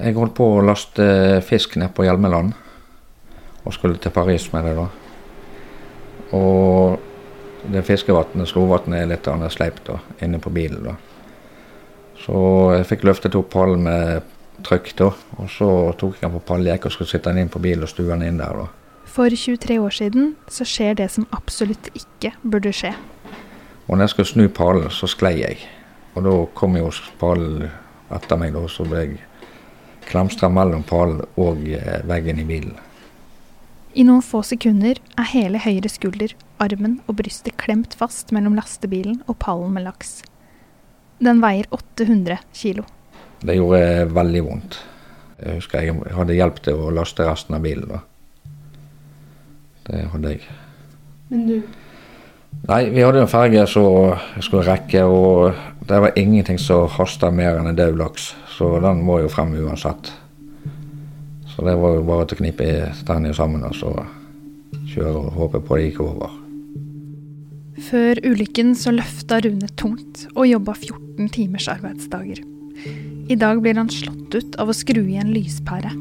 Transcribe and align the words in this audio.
Jeg 0.00 0.16
holdt 0.16 0.32
på 0.38 0.46
å 0.56 0.64
laste 0.64 1.04
fisk 1.44 1.76
ned 1.76 1.92
på 1.92 2.06
Hjelmeland 2.06 2.54
og 3.60 3.74
skulle 3.76 4.00
til 4.00 4.12
Paris 4.14 4.46
med 4.54 4.64
det. 4.64 4.74
da. 4.78 4.86
Og 6.36 6.98
det 7.68 7.84
fiskevannet, 7.84 8.48
Slovatnet, 8.48 9.02
er 9.02 9.10
litt 9.10 9.28
sleipt 9.52 9.84
da, 9.86 9.98
inne 10.24 10.38
på 10.40 10.50
bilen. 10.50 10.84
da. 10.84 10.94
Så 12.20 12.40
jeg 12.76 12.86
fikk 12.88 13.04
løftet 13.04 13.36
opp 13.36 13.50
pallen 13.52 13.82
med 13.84 14.22
trykk, 14.64 14.92
da, 14.96 15.10
og 15.38 15.48
så 15.52 15.68
tok 15.98 16.16
jeg 16.16 16.26
den 16.26 16.36
på 16.36 16.44
palljekk 16.48 16.86
og 16.86 16.92
skulle 16.92 17.10
sitte 17.10 17.30
den 17.30 17.44
inn 17.44 17.52
på 17.52 17.60
bilen 17.60 17.84
og 17.84 17.92
stue 17.92 18.08
den 18.08 18.24
inn 18.24 18.40
der. 18.40 18.56
da. 18.56 18.68
For 19.04 19.28
23 19.28 19.80
år 19.80 19.90
siden 19.90 20.36
så 20.48 20.64
skjer 20.64 20.94
det 21.00 21.10
som 21.10 21.26
absolutt 21.36 21.90
ikke 21.94 22.32
burde 22.42 22.72
skje. 22.72 22.94
Og 23.88 23.96
når 23.96 24.04
jeg 24.04 24.14
skulle 24.14 24.32
snu 24.32 24.48
pallen, 24.48 24.90
så 24.90 25.08
sklei 25.10 25.40
jeg. 25.40 25.64
Og 26.14 26.24
da 26.24 26.34
kom 26.54 26.76
jo 26.76 26.90
pallen 27.18 27.68
etter 28.10 28.38
meg, 28.38 28.54
da, 28.54 28.64
så 28.68 28.86
ble 28.86 29.04
jeg 29.04 29.18
klamstra 30.10 30.50
mellom 30.52 30.82
pallen 30.86 31.22
og 31.40 31.62
eh, 31.68 32.00
veggen 32.08 32.42
i 32.42 32.46
bilen. 32.48 32.76
I 33.94 34.04
noen 34.06 34.22
få 34.22 34.42
sekunder 34.46 35.00
er 35.18 35.28
hele 35.32 35.58
høyre 35.64 35.90
skulder, 35.90 36.36
armen 36.62 37.00
og 37.08 37.16
brystet 37.18 37.56
klemt 37.58 37.96
fast 37.98 38.30
mellom 38.34 38.54
lastebilen 38.58 39.22
og 39.26 39.40
pallen 39.42 39.72
med 39.74 39.88
laks. 39.88 40.20
Den 41.20 41.42
veier 41.42 41.66
800 41.74 42.38
kilo. 42.54 42.86
Det 43.42 43.56
gjorde 43.56 44.06
veldig 44.14 44.44
vondt. 44.46 44.78
Jeg 45.40 45.58
husker 45.58 45.84
jeg 45.84 46.14
hadde 46.14 46.36
hjelp 46.36 46.62
til 46.62 46.78
å 46.78 46.94
laste 46.94 47.26
resten 47.26 47.56
av 47.56 47.64
bilen. 47.64 47.88
da. 47.88 48.00
Det 49.88 50.04
hadde 50.12 50.34
jeg. 50.36 50.48
Men 51.30 51.46
du 51.48 51.56
Nei, 52.68 52.90
vi 52.92 53.02
hadde 53.02 53.22
en 53.22 53.30
ferge 53.30 53.62
som 53.70 54.18
jeg 54.34 54.44
skulle 54.44 54.66
rekke, 54.66 55.04
og 55.06 55.54
det 55.88 56.00
var 56.02 56.18
ingenting 56.18 56.58
som 56.60 56.90
hasta 56.92 57.30
mer 57.32 57.56
enn 57.56 57.70
en 57.70 57.78
død 57.78 57.96
laks. 57.96 58.34
Så 58.60 58.80
den 58.80 58.98
må 59.00 59.14
jo 59.22 59.28
frem 59.32 59.54
uansett. 59.56 60.10
Så 61.48 61.62
det 61.64 61.78
var 61.80 61.94
jo 61.96 62.02
bare 62.04 62.26
å 62.26 62.36
knipe 62.36 62.66
tennene 63.08 63.32
sammen 63.32 63.64
og 63.64 63.72
så 63.72 63.88
kjøre 64.90 65.14
og 65.16 65.38
håpe 65.38 65.62
på 65.64 65.78
det 65.78 65.86
gikk 65.86 66.02
over. 66.04 66.34
Før 67.86 68.20
ulykken 68.20 68.74
så 68.76 68.92
løfta 68.92 69.40
Rune 69.46 69.72
tungt 69.80 70.26
og 70.34 70.44
jobba 70.50 70.76
14 70.76 71.32
timers 71.32 71.70
arbeidsdager. 71.72 72.44
I 73.32 73.40
dag 73.40 73.64
blir 73.64 73.80
han 73.80 73.88
slått 73.88 74.36
ut 74.36 74.60
av 74.60 74.68
å 74.68 74.76
skru 74.76 75.06
i 75.06 75.16
en 75.24 75.32
lyspære. 75.32 75.96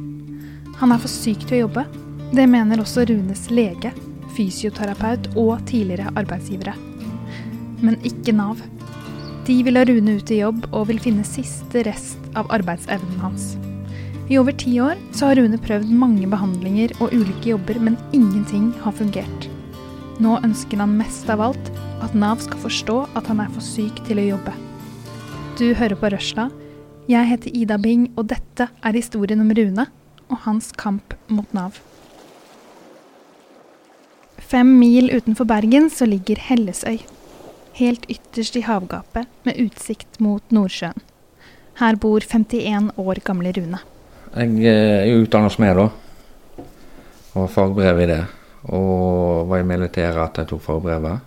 Han 0.84 0.92
er 0.92 1.00
for 1.00 1.16
syk 1.16 1.48
til 1.48 1.62
å 1.62 1.64
jobbe. 1.64 1.88
Det 2.36 2.52
mener 2.52 2.84
også 2.84 3.08
Runes 3.08 3.48
lege, 3.56 3.96
fysioterapeut 4.36 5.32
og 5.40 5.64
tidligere 5.72 6.12
arbeidsgivere. 6.12 6.76
Men 7.80 7.96
ikke 8.04 8.36
Nav. 8.36 8.60
De 9.48 9.62
vil 9.64 9.80
ha 9.80 9.88
Rune 9.88 10.20
ut 10.20 10.36
i 10.36 10.44
jobb 10.44 10.74
og 10.74 10.90
vil 10.92 11.00
finne 11.08 11.24
siste 11.24 11.88
rest 11.88 12.19
av 12.38 12.50
arbeidsevnen 12.54 13.20
hans. 13.24 13.56
I 14.30 14.38
over 14.38 14.54
ti 14.54 14.76
år 14.82 15.00
så 15.16 15.32
har 15.32 15.40
Rune 15.40 15.58
prøvd 15.58 15.90
mange 15.90 16.28
behandlinger 16.30 16.94
og 17.00 17.14
ulike 17.16 17.56
jobber, 17.56 17.80
men 17.82 17.98
ingenting 18.14 18.70
har 18.84 18.94
fungert. 18.94 19.50
Nå 20.22 20.36
ønsker 20.46 20.78
han 20.78 20.98
mest 21.00 21.30
av 21.34 21.42
alt 21.42 21.72
at 22.04 22.14
Nav 22.14 22.42
skal 22.44 22.62
forstå 22.62 22.98
at 23.18 23.30
han 23.32 23.42
er 23.42 23.50
for 23.56 23.66
syk 23.66 24.04
til 24.06 24.22
å 24.22 24.28
jobbe. 24.36 24.54
Du 25.58 25.72
hører 25.74 25.98
på 26.00 26.12
Røsla. 26.14 26.50
Jeg 27.10 27.26
heter 27.26 27.56
Ida 27.58 27.80
Bing, 27.82 28.12
og 28.16 28.30
dette 28.30 28.70
er 28.70 28.96
historien 28.96 29.42
om 29.42 29.50
Rune 29.56 29.88
og 30.30 30.44
hans 30.46 30.70
kamp 30.78 31.16
mot 31.28 31.50
Nav. 31.58 31.82
Fem 34.38 34.78
mil 34.80 35.10
utenfor 35.10 35.50
Bergen 35.50 35.90
så 35.90 36.06
ligger 36.06 36.40
Hellesøy. 36.42 37.02
Helt 37.82 38.06
ytterst 38.10 38.56
i 38.60 38.66
havgapet 38.66 39.30
med 39.46 39.58
utsikt 39.62 40.22
mot 40.22 40.46
Nordsjøen. 40.54 41.09
Her 41.80 41.96
bor 41.96 42.20
51 42.20 42.92
år 43.00 43.22
gamle 43.24 43.54
Rune. 43.56 43.80
Jeg 44.34 44.56
eh, 44.68 45.08
er 45.08 45.22
utdannet 45.22 45.54
smed, 45.54 45.78
da. 45.80 45.86
Og 47.32 47.46
har 47.46 47.54
fagbrev 47.54 48.02
i 48.04 48.08
det. 48.10 48.20
Og 48.68 49.48
var 49.48 49.62
i 49.62 49.68
militæret 49.68 50.20
etter 50.26 50.44
jeg 50.44 50.52
tok 50.52 50.66
fagbrevet. 50.66 51.24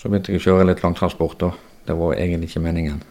Så 0.00 0.08
begynte 0.08 0.32
jeg 0.32 0.40
å 0.40 0.46
kjøre 0.46 0.70
litt 0.70 0.80
langtransport, 0.80 1.36
da. 1.44 1.52
Det 1.86 1.98
var 1.98 2.16
egentlig 2.16 2.48
ikke 2.48 2.64
meningen. 2.64 3.04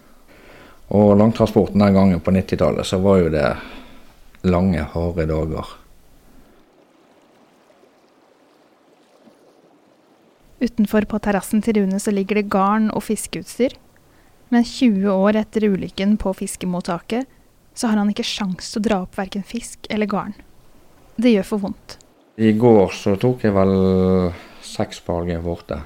Og 0.97 1.13
langtransporten 1.21 1.85
den 1.85 1.95
gangen 1.95 2.25
på 2.25 2.33
90-tallet, 2.33 2.89
så 2.89 2.97
var 3.03 3.21
jo 3.21 3.31
det 3.33 3.45
lange, 4.49 4.89
harde 4.95 5.29
dager. 5.29 5.71
Utenfor 10.65 11.05
på 11.05 11.21
terrassen 11.21 11.61
til 11.61 11.83
Rune 11.83 12.01
så 12.01 12.13
ligger 12.13 12.41
det 12.41 12.49
garn 12.49 12.89
og 12.89 13.05
fiskeutstyr. 13.05 13.77
Men 14.55 14.63
20 14.63 15.09
år 15.11 15.35
etter 15.35 15.63
ulykken 15.67 16.13
på 16.17 16.31
fiskemottaket, 16.33 17.25
så 17.73 17.87
har 17.87 17.97
han 17.99 18.07
ikke 18.13 18.23
sjans 18.23 18.69
til 18.71 18.79
å 18.79 18.83
dra 18.85 18.99
opp 19.03 19.17
verken 19.19 19.43
fisk 19.43 19.89
eller 19.91 20.07
garn. 20.07 20.31
Det 21.19 21.33
gjør 21.33 21.47
for 21.49 21.63
vondt. 21.65 21.97
I 22.39 22.53
går 22.55 22.93
så 22.95 23.17
tok 23.19 23.43
jeg 23.43 23.51
vel 23.51 23.73
seks 24.63 25.03
farger 25.03 25.43
borte. 25.43 25.81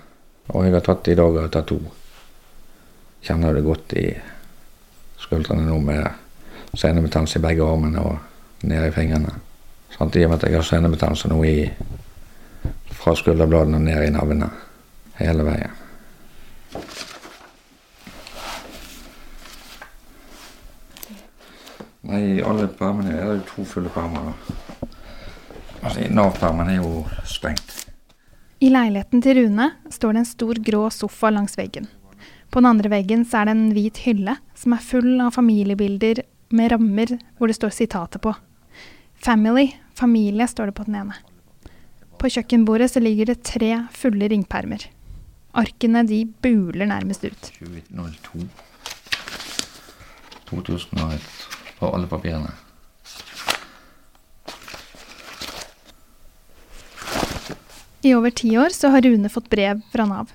Og 0.54 0.68
jeg 0.68 0.76
har 0.76 0.86
tatt 0.86 1.10
i 1.10 1.18
dag 1.18 1.40
har 1.40 1.50
jeg 1.50 1.66
to. 1.72 1.80
Kjenner 3.26 3.58
det 3.58 3.66
godt 3.66 3.98
i 3.98 4.06
skuldrene 5.26 5.66
nå 5.66 5.82
med 5.90 6.78
senebetennelse 6.78 7.42
i 7.42 7.46
begge 7.50 7.66
armene 7.66 8.06
og 8.06 8.70
nede 8.70 8.92
i 8.92 8.94
fingrene. 8.94 9.34
Samtidig 9.98 10.30
med 10.30 10.44
at 10.44 10.52
jeg 10.52 10.60
har 10.60 10.70
senebetennelse 10.76 11.34
nå 11.34 11.42
i 11.50 11.58
fra 13.02 13.18
skulderbladene 13.18 13.82
og 13.82 13.90
ned 13.90 14.06
i 14.06 14.14
navene 14.14 14.54
hele 15.18 15.50
veien. 15.50 15.74
Nei, 22.08 22.22
i 22.38 22.44
alle 22.46 22.70
permene 22.72 23.12
er 23.12 23.26
det 23.26 23.38
jo 23.42 23.46
to 23.50 23.66
fulle 23.68 23.92
permer. 23.92 24.32
Altså, 25.84 26.06
Nav-permen 26.12 26.72
er 26.72 26.80
jo 26.80 27.04
sprengt. 27.28 27.86
I 28.60 28.72
leiligheten 28.72 29.24
til 29.24 29.38
Rune 29.40 29.70
står 29.92 30.16
det 30.16 30.22
en 30.22 30.28
stor 30.28 30.60
grå 30.64 30.84
sofa 30.92 31.32
langs 31.32 31.56
veggen. 31.60 31.88
På 32.50 32.60
den 32.60 32.70
andre 32.72 32.92
veggen 32.92 33.24
så 33.28 33.42
er 33.42 33.50
det 33.50 33.56
en 33.56 33.74
hvit 33.76 34.02
hylle 34.04 34.36
som 34.58 34.76
er 34.76 34.84
full 34.84 35.20
av 35.24 35.36
familiebilder 35.36 36.24
med 36.56 36.72
rammer 36.74 37.14
hvor 37.38 37.52
det 37.52 37.56
står 37.60 37.76
sitater 37.76 38.24
på. 38.24 38.34
Family, 39.20 39.70
familie, 39.96 40.48
står 40.48 40.72
det 40.72 40.78
på 40.80 40.88
den 40.88 40.98
ene. 41.02 41.20
På 42.20 42.32
kjøkkenbordet 42.32 42.90
så 42.92 43.04
ligger 43.04 43.32
det 43.32 43.44
tre 43.48 43.72
fulle 43.96 44.28
ringpermer. 44.32 44.88
Arkene 45.60 46.04
de 46.08 46.24
buler 46.44 46.90
nærmest 46.90 47.24
ut. 47.28 47.52
2002. 47.60 48.48
2001 50.50 51.39
på 51.80 51.90
alle 51.96 52.08
papirene. 52.08 52.52
I 58.02 58.14
over 58.16 58.32
ti 58.32 58.58
år 58.58 58.70
så 58.70 58.88
har 58.88 59.02
Rune 59.02 59.30
fått 59.30 59.50
brev 59.50 59.82
fra 59.92 60.06
Nav. 60.06 60.32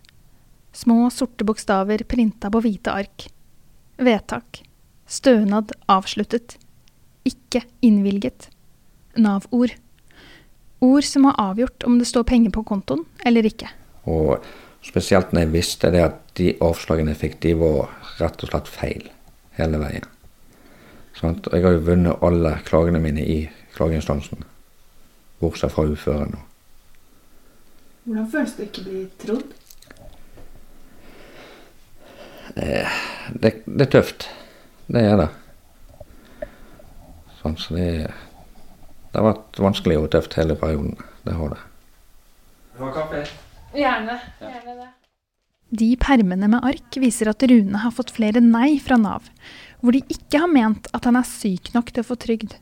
Små, 0.73 1.11
sorte 1.11 1.45
bokstaver 1.45 2.05
printa 2.05 2.51
på 2.51 2.61
hvite 2.61 2.93
ark. 2.93 3.29
Vedtak. 3.97 4.61
Stønad 5.07 5.73
avsluttet. 5.87 6.59
Ikke 7.25 7.63
innvilget. 7.81 8.51
Nav-ord. 9.17 9.73
Ord 10.85 11.05
som 11.05 11.25
har 11.25 11.41
avgjort 11.41 11.87
om 11.89 11.99
det 11.99 12.09
står 12.11 12.27
penger 12.29 12.53
på 12.53 12.65
kontoen 12.69 13.07
eller 13.25 13.47
ikke. 13.49 13.71
Og 14.05 14.45
spesielt 14.85 15.33
når 15.33 15.47
jeg 15.47 15.55
visste 15.55 15.93
det 15.95 16.03
at 16.05 16.21
de 16.37 16.53
avslagene 16.61 17.15
jeg 17.15 17.23
fikk, 17.23 17.39
de 17.47 17.55
var 17.63 17.95
rett 18.19 18.45
og 18.45 18.53
slett 18.53 18.69
feil 18.69 19.09
hele 19.57 19.81
veien. 19.81 20.14
Sånn 21.15 21.37
at 21.37 21.53
jeg 21.55 21.65
har 21.65 21.77
jo 21.77 21.85
vunnet 21.87 22.25
alle 22.27 22.57
klagene 22.67 23.01
mine 23.03 23.23
i 23.23 23.39
klageinstansen. 23.77 24.43
Bortsett 25.41 25.75
fra 25.75 25.87
uføre 25.87 26.27
nå. 26.31 26.41
Hvordan 28.05 28.27
føles 28.33 28.57
det 28.57 28.65
å 28.65 28.69
ikke 28.69 28.85
bli 28.89 29.03
trodd? 29.23 29.53
Det, 32.55 32.83
det, 33.41 33.53
det 33.65 33.87
er 33.87 33.93
tøft. 33.95 34.29
Det 34.87 35.01
er 35.01 35.17
det. 35.23 35.31
Sånn, 37.41 37.57
så 37.61 37.79
det, 37.79 37.89
det 38.11 39.21
har 39.21 39.31
vært 39.31 39.63
vanskelig 39.63 40.03
og 40.03 40.11
tøft 40.13 40.37
hele 40.39 40.59
perioden. 40.61 40.99
Det 41.25 41.39
har 41.39 41.55
det. 41.55 41.63
Gjerne. 43.75 44.19
Gjerne 44.43 44.77
det. 44.83 44.91
De 45.75 45.89
permene 45.99 46.47
med 46.51 46.67
ark 46.67 46.99
viser 47.03 47.31
at 47.33 47.43
Rune 47.51 47.81
har 47.83 47.95
fått 47.95 48.13
flere 48.15 48.43
nei 48.45 48.77
fra 48.83 48.99
Nav, 49.01 49.27
hvor 49.85 49.93
de 49.93 50.01
ikke 50.09 50.41
har 50.41 50.49
ment 50.49 50.89
at 50.97 51.05
han 51.05 51.19
er 51.21 51.29
syk 51.29 51.75
nok 51.75 51.91
til 51.93 52.01
å 52.01 52.09
få 52.09 52.17
trygd. 52.17 52.57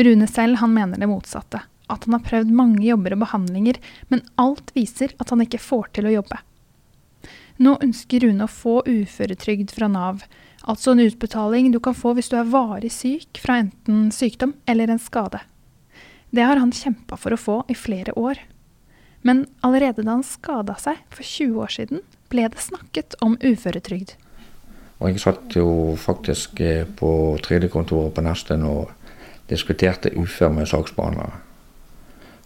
Rune 0.00 0.28
selv 0.30 0.56
han 0.62 0.72
mener 0.72 1.00
det 1.00 1.10
motsatte, 1.10 1.60
at 1.92 2.06
han 2.06 2.16
har 2.16 2.24
prøvd 2.24 2.54
mange 2.56 2.86
jobber 2.86 3.12
og 3.12 3.26
behandlinger, 3.26 3.76
men 4.08 4.24
alt 4.40 4.72
viser 4.72 5.12
at 5.20 5.34
han 5.34 5.44
ikke 5.44 5.60
får 5.60 5.90
til 5.98 6.08
å 6.08 6.14
jobbe. 6.14 6.40
Nå 7.60 7.76
ønsker 7.84 8.24
Rune 8.24 8.48
å 8.48 8.50
få 8.50 8.78
uføretrygd 8.88 9.74
fra 9.76 9.90
Nav, 9.92 10.24
altså 10.64 10.94
en 10.94 11.04
utbetaling 11.04 11.68
du 11.74 11.78
kan 11.84 11.96
få 11.96 12.14
hvis 12.16 12.32
du 12.32 12.38
er 12.40 12.48
varig 12.48 12.90
syk 12.94 13.42
fra 13.42 13.58
enten 13.60 14.08
sykdom 14.14 14.56
eller 14.64 14.88
en 14.88 15.02
skade. 15.02 15.42
Det 16.32 16.48
har 16.48 16.56
han 16.56 16.72
kjempa 16.72 17.20
for 17.20 17.36
å 17.36 17.40
få 17.40 17.58
i 17.68 17.76
flere 17.76 18.16
år. 18.16 18.40
Men 19.22 19.44
allerede 19.60 20.02
da 20.02 20.16
han 20.16 20.24
skada 20.26 20.78
seg 20.80 21.04
for 21.12 21.22
20 21.22 21.60
år 21.60 21.76
siden, 21.76 22.00
ble 22.32 22.48
det 22.48 22.64
snakket 22.64 23.20
om 23.20 23.36
uføretrygd. 23.44 24.16
Og 25.02 25.10
jeg 25.10 25.20
satt 25.20 25.56
jo 25.58 25.96
faktisk 25.98 26.60
eh, 26.62 26.84
på 26.86 27.36
trygdekontoret 27.42 28.14
på 28.14 28.22
Nesten 28.22 28.62
og 28.68 28.92
diskuterte 29.50 30.12
ufør 30.14 30.52
med 30.54 30.68
saksbehandlere. 30.70 31.40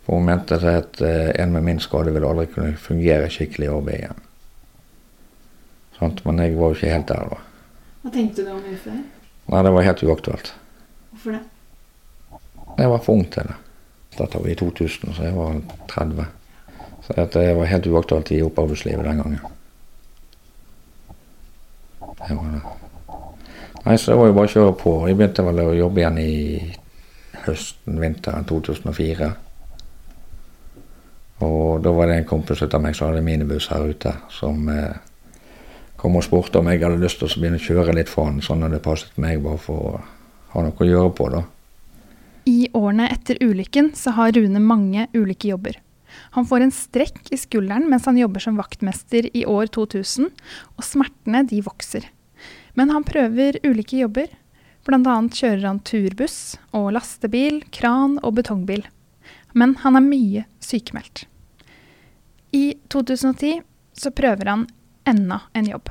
For 0.06 0.17
hun 0.17 0.25
mente 0.25 0.56
at 0.70 1.03
eh, 1.05 1.35
en 1.43 1.53
med 1.53 1.67
min 1.67 1.82
skade 1.85 2.14
ville 2.14 2.29
aldri 2.29 2.47
kunne 2.55 2.79
fungere 2.81 3.29
skikkelig 3.32 3.69
i 3.69 3.75
arbeid 3.75 3.99
igjen. 3.99 4.23
Sånt, 5.99 6.25
men 6.25 6.41
jeg 6.41 6.56
var 6.56 6.73
jo 6.73 6.79
ikke 6.79 6.94
helt 6.94 7.12
der 7.12 7.29
da. 7.35 7.43
Hva 8.05 8.14
tenkte 8.14 8.47
du 8.47 8.50
om 8.55 8.64
ufør? 8.73 9.05
Nei, 9.52 9.61
det 9.67 9.75
var 9.76 9.87
helt 9.87 10.06
uaktuelt. 10.06 10.50
Hvorfor 11.12 11.37
det? 11.37 11.43
Jeg 12.76 12.93
var 12.93 13.05
for 13.05 13.19
ung 13.19 13.29
til 13.32 13.52
det. 13.52 13.59
Dette 14.17 14.41
var 14.41 14.49
i 14.49 14.56
2000, 14.56 15.14
så 15.17 15.29
jeg 15.29 15.37
var 15.37 15.61
30. 15.93 16.26
Så 17.05 17.29
det 17.37 17.47
var 17.56 17.70
helt 17.70 17.87
uaktuelt 17.93 18.32
i 18.32 18.43
opparbeidslivet 18.44 19.05
den 19.05 19.23
gangen. 19.23 19.56
Det 22.19 22.35
var 22.35 22.53
det. 22.53 22.61
Nei, 23.87 23.99
så 23.99 24.11
det 24.11 24.19
var 24.19 24.31
jo 24.31 24.37
bare 24.37 24.49
å 24.49 24.55
kjøre 24.55 24.77
på. 24.81 24.93
Jeg 25.07 25.19
begynte 25.19 25.45
vel 25.47 25.63
å 25.63 25.75
jobbe 25.77 26.03
igjen 26.03 26.17
i 26.19 26.33
høsten, 27.45 28.01
vinteren 28.03 28.47
2004. 28.49 29.29
Og 31.47 31.83
da 31.85 31.93
var 31.93 32.11
det 32.11 32.21
en 32.21 32.29
kompis 32.29 32.65
av 32.65 32.81
meg 32.83 32.97
som 32.97 33.11
hadde 33.11 33.25
minibuss 33.25 33.69
her 33.71 33.85
ute, 33.87 34.15
som 34.33 34.69
eh, 34.73 34.97
kom 36.01 36.17
og 36.17 36.25
spurte 36.25 36.59
om 36.59 36.71
jeg 36.73 36.83
hadde 36.83 37.03
lyst 37.03 37.21
til 37.21 37.29
å 37.29 37.41
begynne 37.41 37.61
å 37.61 37.67
kjøre 37.67 37.95
litt 37.99 38.11
for 38.11 38.31
han, 38.31 38.41
sånn 38.43 38.65
at 38.67 38.73
det 38.73 38.83
passet 38.85 39.21
meg, 39.21 39.43
bare 39.45 39.61
for 39.61 39.91
å 39.93 40.01
ha 40.55 40.65
noe 40.65 40.83
å 40.83 40.89
gjøre 40.89 41.12
på, 41.15 41.29
da. 41.37 41.45
I 42.47 42.71
årene 42.79 43.09
etter 43.11 43.39
ulykken 43.43 43.91
så 43.99 44.15
har 44.17 44.33
Rune 44.37 44.62
mange 44.62 45.09
ulike 45.15 45.51
jobber. 45.51 45.81
Han 46.37 46.44
får 46.44 46.67
en 46.67 46.75
strekk 46.75 47.31
i 47.33 47.38
skulderen 47.41 47.88
mens 47.88 48.05
han 48.05 48.19
jobber 48.21 48.43
som 48.44 48.59
vaktmester 48.61 49.31
i 49.33 49.47
år 49.49 49.71
2000, 49.73 50.29
og 50.77 50.85
smertene 50.85 51.41
de 51.49 51.62
vokser. 51.65 52.11
Men 52.77 52.93
han 52.93 53.06
prøver 53.09 53.56
ulike 53.65 54.03
jobber. 54.03 54.29
Bl.a. 54.85 55.00
kjører 55.33 55.65
han 55.65 55.81
turbuss 55.81 56.59
og 56.77 56.93
lastebil, 56.93 57.62
kran 57.73 58.19
og 58.21 58.37
betongbil. 58.37 58.85
Men 59.56 59.79
han 59.81 59.97
er 59.97 60.05
mye 60.05 60.44
sykemeldt. 60.61 61.25
I 62.53 62.77
2010 62.93 63.62
så 63.97 64.12
prøver 64.12 64.53
han 64.53 64.69
enda 65.09 65.41
en 65.56 65.73
jobb. 65.73 65.88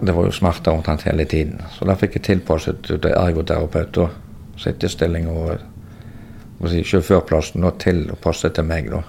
Det 0.00 0.12
var 0.16 0.26
jo 0.26 0.32
smerter 0.32 0.72
omtrent 0.72 1.04
hele 1.08 1.24
tiden. 1.28 1.60
Så 1.74 1.84
da 1.88 1.96
fikk 1.98 2.16
jeg 2.16 2.26
tilpasset 2.28 2.90
ergoterapeut 3.10 3.98
og 4.00 4.60
sittestilling 4.60 5.28
og, 5.28 5.56
og 6.60 6.68
si, 6.72 6.82
sjåførplassen 6.84 7.66
til 7.82 8.06
å 8.12 8.18
passe 8.20 8.48
til 8.56 8.66
meg. 8.68 8.90
da. 8.92 9.02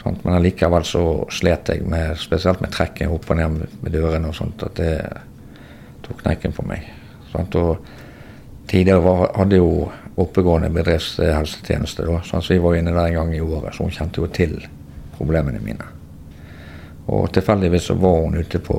Sånt, 0.00 0.24
men 0.24 0.36
allikevel 0.36 0.84
så 0.84 1.04
slet 1.32 1.72
jeg 1.72 1.84
med, 1.88 2.16
spesielt 2.20 2.60
med 2.64 2.72
trekking 2.72 3.12
opp 3.12 3.28
og 3.30 3.40
ned 3.40 3.60
med 3.82 3.92
dørene 3.92 4.32
og 4.32 4.36
sånt, 4.36 4.64
at 4.64 4.80
det 4.80 4.94
tok 6.04 6.24
knekken 6.24 6.56
på 6.56 6.66
meg. 6.68 6.88
Sånt, 7.32 7.56
og 7.60 7.84
Tidligere 8.66 9.00
var, 9.00 9.30
hadde 9.36 9.56
jo 9.56 9.90
oppegående 10.16 10.70
bedriftshelsetjeneste, 10.72 12.06
da, 12.06 12.20
så 12.24 12.40
vi 12.48 12.58
var 12.58 12.76
inne 12.78 12.94
der 12.94 13.10
en 13.10 13.18
gang 13.18 13.34
i 13.36 13.40
året, 13.40 13.74
så 13.74 13.84
hun 13.84 13.92
kjente 13.92 14.22
jo 14.22 14.28
til 14.32 14.54
problemene 15.18 15.60
mine. 15.60 15.88
Og 17.12 17.28
tilfeldigvis 17.34 17.90
så 17.90 17.96
var 18.00 18.22
hun 18.22 18.38
ute 18.38 18.60
på 18.64 18.78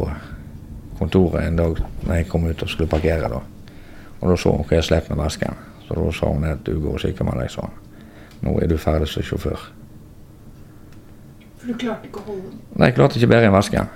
kontoret 0.99 1.43
en 1.43 1.59
dag 1.59 1.79
når 2.05 2.13
jeg 2.15 2.27
kom 2.29 2.45
ut 2.47 2.63
og 2.63 2.71
skulle 2.71 2.89
parkere. 2.89 3.29
da. 3.29 3.41
Og 4.21 4.29
da 4.29 4.37
så 4.39 4.51
hun 4.55 4.65
hva 4.65 4.79
jeg 4.79 4.87
slet 4.87 5.09
med 5.11 5.19
vesken. 5.21 5.57
Så 5.87 5.97
da 5.97 6.11
sa 6.11 6.29
hun 6.31 6.47
at 6.49 6.63
du 6.65 6.79
går 6.81 6.97
og 6.97 7.03
sykemeld 7.03 7.41
deg, 7.41 7.51
sa 7.51 7.69
Nå 8.45 8.57
er 8.61 8.67
du 8.69 8.77
ferdig 8.77 9.07
som 9.09 9.23
sjåfør. 9.25 9.61
For 11.59 11.71
du 11.71 11.77
klarte 11.81 12.09
ikke 12.09 12.21
å 12.21 12.25
holde 12.27 12.49
den? 12.49 12.59
Nei, 12.75 12.89
jeg 12.89 12.97
klarte 12.97 13.19
ikke 13.19 13.31
bære 13.31 13.47
enn 13.49 13.55
vesken. 13.55 13.87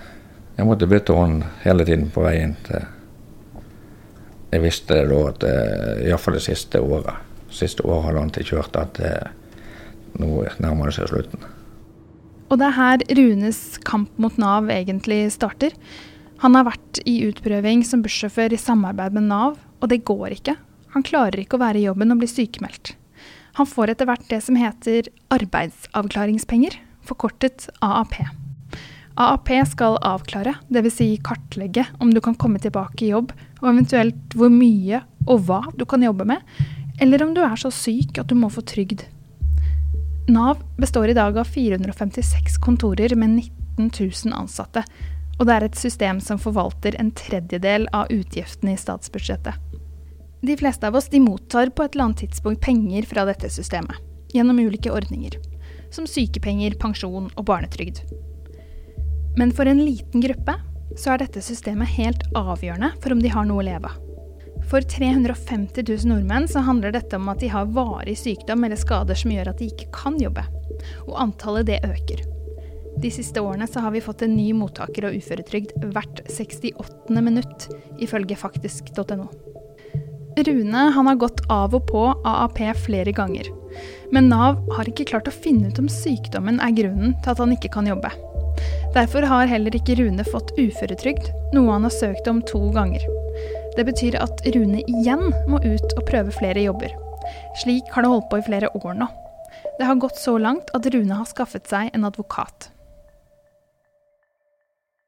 Jeg 0.58 0.68
måtte 0.68 0.88
bytte 0.90 1.16
hånd 1.16 1.44
hele 1.64 1.86
tiden 1.86 2.10
på 2.14 2.24
vei 2.26 2.40
inn 2.44 2.56
til 2.66 2.88
Jeg 4.50 4.64
visste 4.64 4.96
da 5.06 5.20
at 5.30 5.44
eh, 5.46 6.08
iallfall 6.10 6.40
det 6.40 6.42
siste 6.48 6.82
året, 6.82 7.20
siste 7.54 7.86
året 7.86 8.08
halvannet 8.08 8.40
jeg 8.42 8.50
kjørte, 8.50 8.82
at 8.82 9.02
eh, 9.06 9.28
nå 10.18 10.42
nærmer 10.58 10.90
det 10.90 10.96
seg 10.98 11.12
slutten. 11.12 11.44
Og 12.50 12.58
det 12.58 12.66
er 12.66 12.78
her 12.80 13.04
Runes 13.20 13.62
kamp 13.86 14.18
mot 14.18 14.40
Nav 14.42 14.72
egentlig 14.74 15.28
starter. 15.36 15.76
Han 16.40 16.56
har 16.56 16.70
vært 16.70 17.02
i 17.10 17.18
utprøving 17.28 17.82
som 17.84 18.04
bussjåfør 18.04 18.54
i 18.56 18.60
samarbeid 18.60 19.16
med 19.18 19.28
Nav, 19.28 19.58
og 19.80 19.92
det 19.92 20.06
går 20.08 20.38
ikke. 20.38 20.56
Han 20.96 21.04
klarer 21.06 21.42
ikke 21.42 21.58
å 21.58 21.64
være 21.66 21.82
i 21.82 21.88
jobben 21.90 22.14
og 22.14 22.22
bli 22.22 22.30
sykemeldt. 22.32 22.94
Han 23.60 23.68
får 23.68 23.92
etter 23.92 24.08
hvert 24.08 24.30
det 24.32 24.40
som 24.46 24.56
heter 24.56 25.10
arbeidsavklaringspenger, 25.36 26.78
forkortet 27.04 27.68
AAP. 27.84 28.22
AAP 29.20 29.52
skal 29.68 30.00
avklare, 30.06 30.56
dvs. 30.72 30.96
Si 30.96 31.10
kartlegge 31.26 31.84
om 32.00 32.14
du 32.16 32.22
kan 32.24 32.38
komme 32.40 32.62
tilbake 32.64 33.04
i 33.04 33.12
jobb, 33.12 33.34
og 33.60 33.72
eventuelt 33.74 34.36
hvor 34.40 34.54
mye 34.54 35.04
og 35.28 35.44
hva 35.50 35.66
du 35.76 35.84
kan 35.90 36.06
jobbe 36.06 36.30
med, 36.30 36.40
eller 37.04 37.26
om 37.26 37.36
du 37.36 37.44
er 37.44 37.60
så 37.60 37.72
syk 37.74 38.22
at 38.22 38.32
du 38.32 38.38
må 38.40 38.48
få 38.54 38.64
trygd. 38.64 39.04
Nav 40.32 40.64
består 40.80 41.12
i 41.12 41.18
dag 41.18 41.36
av 41.42 41.52
456 41.52 42.62
kontorer 42.64 43.12
med 43.20 43.42
19 43.42 43.92
000 43.92 44.40
ansatte, 44.40 44.86
og 45.40 45.48
det 45.48 45.56
er 45.56 45.66
et 45.66 45.80
system 45.80 46.20
som 46.24 46.40
forvalter 46.42 46.98
en 47.00 47.12
tredjedel 47.16 47.88
av 47.96 48.12
utgiftene 48.12 48.76
i 48.76 48.80
statsbudsjettet. 48.80 49.56
De 50.42 50.56
fleste 50.60 50.88
av 50.88 50.96
oss 50.96 51.10
de 51.12 51.20
mottar 51.24 51.72
på 51.72 51.84
et 51.84 51.96
eller 51.96 52.10
annet 52.10 52.24
tidspunkt 52.26 52.64
penger 52.64 53.08
fra 53.08 53.26
dette 53.28 53.50
systemet, 53.52 53.96
gjennom 54.36 54.60
ulike 54.60 54.92
ordninger, 54.92 55.36
som 55.92 56.08
sykepenger, 56.08 56.76
pensjon 56.80 57.32
og 57.34 57.46
barnetrygd. 57.48 58.04
Men 59.40 59.52
for 59.56 59.68
en 59.68 59.82
liten 59.84 60.24
gruppe 60.24 60.56
så 60.98 61.14
er 61.14 61.24
dette 61.24 61.44
systemet 61.44 61.92
helt 61.96 62.24
avgjørende 62.36 62.94
for 63.00 63.16
om 63.16 63.24
de 63.24 63.32
har 63.32 63.48
noe 63.48 63.64
å 63.64 63.68
leve 63.68 63.92
av. 63.92 64.06
For 64.70 64.86
350 64.86 65.82
000 65.88 66.10
nordmenn 66.12 66.48
så 66.48 66.62
handler 66.62 66.94
dette 66.94 67.18
om 67.18 67.30
at 67.32 67.40
de 67.42 67.48
har 67.50 67.72
varig 67.74 68.18
sykdom 68.20 68.68
eller 68.68 68.78
skader 68.78 69.18
som 69.18 69.32
gjør 69.34 69.50
at 69.50 69.62
de 69.62 69.70
ikke 69.72 69.88
kan 69.96 70.20
jobbe. 70.22 70.44
Og 71.08 71.16
antallet 71.24 71.72
det 71.72 71.80
øker. 71.88 72.22
De 73.00 73.12
siste 73.12 73.40
årene 73.40 73.68
så 73.68 73.80
har 73.80 73.94
vi 73.96 74.02
fått 74.04 74.26
en 74.26 74.36
ny 74.36 74.50
mottaker 74.54 75.06
av 75.08 75.16
uføretrygd 75.16 75.86
hvert 75.94 76.20
68. 76.28 77.22
minutt, 77.24 77.70
ifølge 78.00 78.36
faktisk.no. 78.36 79.30
Rune 80.40 80.84
han 80.96 81.08
har 81.08 81.20
gått 81.20 81.42
av 81.52 81.76
og 81.76 81.86
på 81.88 82.02
AAP 82.28 82.60
flere 82.86 83.12
ganger. 83.16 83.48
Men 84.12 84.30
Nav 84.32 84.60
har 84.76 84.90
ikke 84.90 85.08
klart 85.12 85.30
å 85.32 85.36
finne 85.36 85.72
ut 85.72 85.80
om 85.80 85.88
sykdommen 85.92 86.60
er 86.64 86.76
grunnen 86.76 87.16
til 87.24 87.34
at 87.34 87.42
han 87.44 87.54
ikke 87.56 87.72
kan 87.74 87.88
jobbe. 87.88 88.12
Derfor 88.96 89.24
har 89.30 89.48
heller 89.48 89.76
ikke 89.76 89.96
Rune 90.00 90.26
fått 90.28 90.52
uføretrygd, 90.58 91.30
noe 91.56 91.76
han 91.76 91.88
har 91.88 91.96
søkt 91.96 92.28
om 92.28 92.42
to 92.50 92.62
ganger. 92.76 93.06
Det 93.78 93.86
betyr 93.88 94.18
at 94.20 94.44
Rune 94.56 94.82
igjen 94.82 95.30
må 95.48 95.62
ut 95.64 95.96
og 95.96 96.04
prøve 96.10 96.36
flere 96.36 96.66
jobber. 96.66 96.92
Slik 97.62 97.88
har 97.94 98.04
det 98.04 98.12
holdt 98.12 98.28
på 98.32 98.42
i 98.42 98.48
flere 98.48 98.72
år 98.82 98.98
nå. 99.00 99.08
Det 99.80 99.88
har 99.88 100.02
gått 100.02 100.20
så 100.20 100.36
langt 100.42 100.74
at 100.76 100.88
Rune 100.92 101.22
har 101.22 101.30
skaffet 101.30 101.70
seg 101.70 101.94
en 101.94 102.08
advokat. 102.10 102.72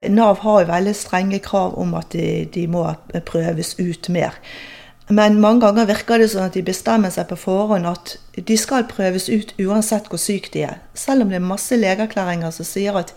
Nav 0.09 0.39
har 0.41 0.63
jo 0.63 0.67
veldig 0.71 0.93
strenge 0.97 1.37
krav 1.45 1.75
om 1.77 1.91
at 1.93 2.09
de, 2.15 2.47
de, 2.49 2.65
må 2.65 2.87
prøves 3.27 3.75
ut 3.77 4.07
mer. 4.09 4.33
Men 5.13 5.37
mange 5.43 5.61
ganger 5.61 5.89
virker 5.91 6.17
det 6.17 6.31
sånn 6.31 6.47
at 6.47 6.55
de 6.57 6.63
bestemmer 6.65 7.11
seg 7.13 7.27
på 7.29 7.37
forhånd 7.37 7.85
at 7.85 8.15
de 8.33 8.55
skal 8.57 8.87
prøves 8.89 9.27
ut 9.29 9.51
uansett 9.61 10.07
hvor 10.09 10.21
syke 10.21 10.49
de 10.55 10.63
er. 10.65 10.79
Selv 10.97 11.25
om 11.25 11.29
det 11.29 11.37
er 11.37 11.45
masse 11.45 11.77
legeerklæringer 11.77 12.53
som 12.55 12.65
sier 12.65 12.97
at 12.97 13.13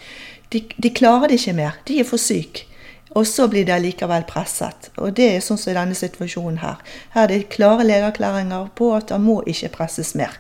de, 0.53 0.61
de, 0.77 0.91
klarer 0.93 1.31
det 1.31 1.39
ikke 1.41 1.55
mer, 1.57 1.79
de 1.89 2.01
er 2.03 2.09
for 2.09 2.21
syke. 2.21 2.67
Og 3.15 3.25
så 3.31 3.47
blir 3.49 3.65
de 3.65 3.79
likevel 3.79 4.27
presset. 4.29 4.91
Og 4.99 5.15
det 5.17 5.29
er 5.31 5.45
sånn 5.45 5.61
som 5.61 5.71
i 5.71 5.77
denne 5.79 5.97
situasjonen 5.97 6.59
her. 6.61 6.83
Her 7.15 7.29
er 7.29 7.31
det 7.31 7.55
klare 7.55 7.87
legeerklæringer 7.87 8.69
på 8.77 8.91
at 8.97 9.15
han 9.15 9.25
må 9.25 9.39
ikke 9.49 9.71
presses 9.79 10.13
mer. 10.19 10.37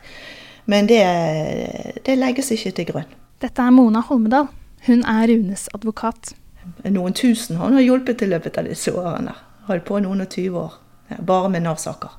Men 0.66 0.90
det, 0.90 1.00
det 2.04 2.18
legges 2.18 2.50
ikke 2.52 2.74
til 2.74 2.90
grunn. 2.90 3.16
Dette 3.40 3.62
er 3.62 3.72
Mona 3.72 4.02
Holmedal. 4.04 4.50
Hun 4.85 5.05
er 5.09 5.29
Runes 5.31 5.69
advokat. 5.73 6.35
Noen 6.85 7.14
tusen 7.17 7.57
han 7.57 7.76
har 7.76 7.85
hjulpet 7.85 8.23
i 8.25 8.29
løpet 8.29 8.59
av 8.61 8.69
disse 8.69 8.93
årene. 8.93 9.33
Holdt 9.69 9.87
på 9.88 10.00
noen 10.05 10.21
og 10.25 10.31
tyve 10.33 10.61
år, 10.61 10.75
bare 11.25 11.49
med 11.53 11.64
Nav-saker. 11.64 12.12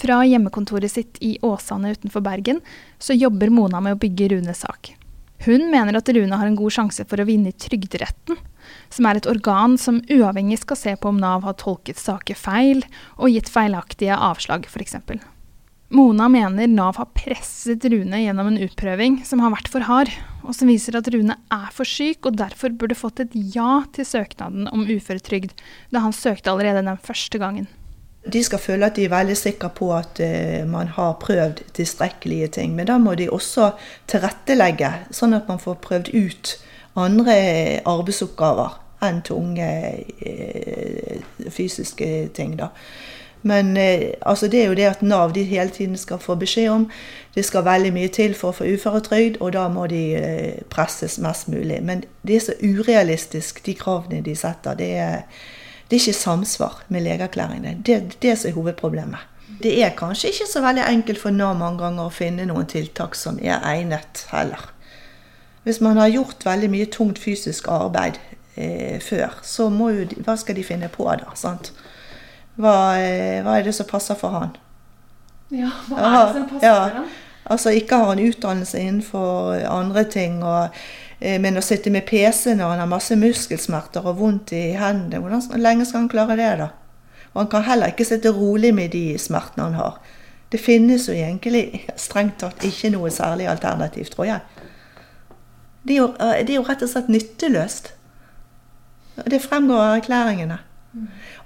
Fra 0.00 0.22
hjemmekontoret 0.24 0.92
sitt 0.92 1.20
i 1.24 1.34
Åsane 1.44 1.94
utenfor 1.96 2.24
Bergen 2.24 2.60
så 3.00 3.16
jobber 3.16 3.52
Mona 3.52 3.80
med 3.84 3.96
å 3.96 4.00
bygge 4.00 4.30
Runes 4.34 4.60
sak. 4.64 4.94
Hun 5.44 5.70
mener 5.72 5.96
at 5.96 6.08
Rune 6.12 6.36
har 6.36 6.48
en 6.48 6.56
god 6.56 6.76
sjanse 6.76 7.04
for 7.08 7.20
å 7.20 7.28
vinne 7.28 7.52
i 7.52 7.56
Trygderetten, 7.56 8.36
som 8.92 9.08
er 9.08 9.16
et 9.16 9.28
organ 9.28 9.78
som 9.80 10.02
uavhengig 10.12 10.60
skal 10.60 10.76
se 10.76 10.96
på 11.00 11.08
om 11.08 11.20
Nav 11.20 11.46
har 11.48 11.56
tolket 11.60 12.00
saker 12.00 12.36
feil 12.36 12.84
og 13.16 13.32
gitt 13.32 13.48
feilaktige 13.48 14.16
avslag, 14.16 14.68
f.eks. 14.68 14.98
Mona 15.90 16.28
mener 16.30 16.68
Nav 16.70 17.00
har 17.00 17.08
presset 17.18 17.82
Rune 17.90 18.20
gjennom 18.22 18.46
en 18.46 18.60
utprøving 18.62 19.16
som 19.26 19.40
har 19.42 19.50
vært 19.50 19.70
for 19.72 19.82
hard, 19.88 20.12
og 20.46 20.54
som 20.54 20.70
viser 20.70 20.94
at 20.94 21.08
Rune 21.10 21.34
er 21.50 21.72
for 21.74 21.88
syk 21.88 22.28
og 22.30 22.36
derfor 22.38 22.70
burde 22.78 22.94
fått 22.94 23.24
et 23.24 23.34
ja 23.34 23.80
til 23.96 24.06
søknaden 24.06 24.68
om 24.70 24.86
uføretrygd 24.86 25.56
da 25.90 26.04
han 26.04 26.14
søkte 26.14 26.52
allerede 26.52 26.84
den 26.86 27.00
første 27.02 27.42
gangen. 27.42 27.66
De 28.22 28.42
skal 28.44 28.62
føle 28.62 28.86
at 28.86 29.00
de 29.00 29.08
er 29.08 29.14
veldig 29.16 29.34
sikre 29.40 29.72
på 29.74 29.90
at 29.96 30.20
uh, 30.22 30.62
man 30.68 30.92
har 30.94 31.18
prøvd 31.24 31.64
tilstrekkelige 31.74 32.52
ting. 32.60 32.76
Men 32.76 32.86
da 32.86 32.98
må 33.00 33.16
de 33.18 33.30
også 33.32 33.72
tilrettelegge, 34.12 34.92
sånn 35.10 35.34
at 35.34 35.50
man 35.50 35.58
får 35.58 35.80
prøvd 35.82 36.12
ut 36.14 36.54
andre 37.00 37.34
arbeidsoppgaver. 37.88 38.78
enn 39.00 39.22
tunge 39.24 39.66
eh, 40.20 41.22
fysiske 41.48 42.28
ting. 42.36 42.58
da. 42.60 42.68
Men 43.42 43.76
eh, 43.76 44.10
altså 44.26 44.48
det 44.48 44.62
er 44.62 44.66
jo 44.68 44.74
det 44.76 44.88
at 44.90 45.02
Nav 45.02 45.32
de 45.32 45.42
hele 45.48 45.70
tiden 45.70 45.96
skal 45.96 46.18
få 46.20 46.34
beskjed 46.36 46.68
om 46.68 46.90
det 47.34 47.44
skal 47.44 47.64
veldig 47.64 47.92
mye 47.94 48.10
til 48.12 48.34
for 48.34 48.50
å 48.50 48.58
få 48.58 48.66
uføretrygd, 48.74 49.38
og 49.40 49.54
da 49.54 49.68
må 49.72 49.86
de 49.90 50.02
eh, 50.18 50.60
presses 50.72 51.18
mest 51.22 51.48
mulig. 51.48 51.78
Men 51.82 52.04
det 52.26 52.36
er 52.36 52.44
så 52.48 52.56
urealistisk, 52.60 53.62
de 53.66 53.74
kravene 53.78 54.20
de 54.26 54.34
setter. 54.36 54.76
Det 54.76 54.90
er, 54.98 55.22
det 55.88 55.96
er 55.96 56.02
ikke 56.02 56.18
samsvar 56.18 56.82
med 56.88 57.06
legeerklæringene. 57.06 57.78
Det 57.86 58.00
det 58.22 58.36
som 58.38 58.50
er 58.50 58.58
hovedproblemet. 58.58 59.28
Det 59.62 59.72
er 59.84 59.96
kanskje 59.96 60.30
ikke 60.32 60.48
så 60.48 60.60
veldig 60.64 60.84
enkelt 60.88 61.20
for 61.20 61.30
Nav 61.36 61.56
mange 61.58 61.82
ganger 61.82 62.08
å 62.08 62.14
finne 62.14 62.46
noen 62.48 62.68
tiltak 62.68 63.16
som 63.18 63.38
er 63.42 63.60
egnet 63.68 64.24
heller. 64.32 64.70
Hvis 65.64 65.80
man 65.84 66.00
har 66.00 66.08
gjort 66.08 66.46
veldig 66.46 66.70
mye 66.72 66.88
tungt 66.88 67.18
fysisk 67.20 67.68
arbeid 67.68 68.16
eh, 68.56 68.96
før, 69.04 69.36
så 69.42 69.68
jo 69.68 70.06
Hva 70.24 70.36
skal 70.40 70.56
de 70.56 70.64
finne 70.64 70.88
på 70.88 71.04
da? 71.04 71.34
sant? 71.34 71.72
Hva, 72.60 72.76
eh, 73.00 73.40
hva 73.44 73.56
er 73.58 73.64
det 73.64 73.74
som 73.74 73.88
passer 73.88 74.18
for 74.20 74.34
han? 74.36 74.50
Ja, 75.50 75.70
hva 75.88 75.98
er 76.00 76.16
det 76.26 76.34
som 76.34 76.48
passer 76.50 76.66
Ja. 76.66 76.74
for 76.88 76.96
han? 77.00 77.08
Altså 77.50 77.72
ikke 77.74 77.96
har 77.96 78.12
han 78.12 78.20
utdannelse 78.22 78.78
innenfor 78.78 79.64
andre 79.66 80.04
ting. 80.04 80.42
Og, 80.44 80.68
eh, 81.20 81.38
men 81.40 81.56
å 81.56 81.62
sitte 81.64 81.90
med 81.90 82.06
PC 82.06 82.54
når 82.54 82.68
han 82.74 82.78
har 82.78 82.86
masse 82.86 83.16
muskelsmerter 83.16 84.06
og 84.06 84.18
vondt 84.20 84.52
i 84.52 84.72
hendene, 84.78 85.18
hvordan 85.22 85.60
lenge 85.60 85.86
skal 85.86 86.00
han 86.04 86.08
klare 86.12 86.36
det, 86.36 86.58
da? 86.58 86.68
Og 87.34 87.42
han 87.42 87.50
kan 87.50 87.62
heller 87.62 87.86
ikke 87.90 88.06
sitte 88.06 88.32
rolig 88.34 88.74
med 88.74 88.90
de 88.92 89.18
smertene 89.18 89.64
han 89.70 89.74
har. 89.74 89.98
Det 90.50 90.60
finnes 90.60 91.06
jo 91.06 91.14
egentlig 91.14 91.84
strengt 91.96 92.38
tatt 92.42 92.64
ikke 92.66 92.90
noe 92.90 93.10
særlig 93.10 93.48
alternativ, 93.48 94.10
tror 94.10 94.26
jeg. 94.26 94.40
Det 95.86 95.94
er 95.94 96.00
jo, 96.02 96.08
eh, 96.20 96.44
det 96.44 96.50
er 96.50 96.58
jo 96.60 96.66
rett 96.68 96.82
og 96.82 96.88
slett 96.88 97.08
nytteløst. 97.08 97.92
Det 99.26 99.42
fremgår 99.42 99.80
av 99.80 100.00
erklæringene. 100.00 100.58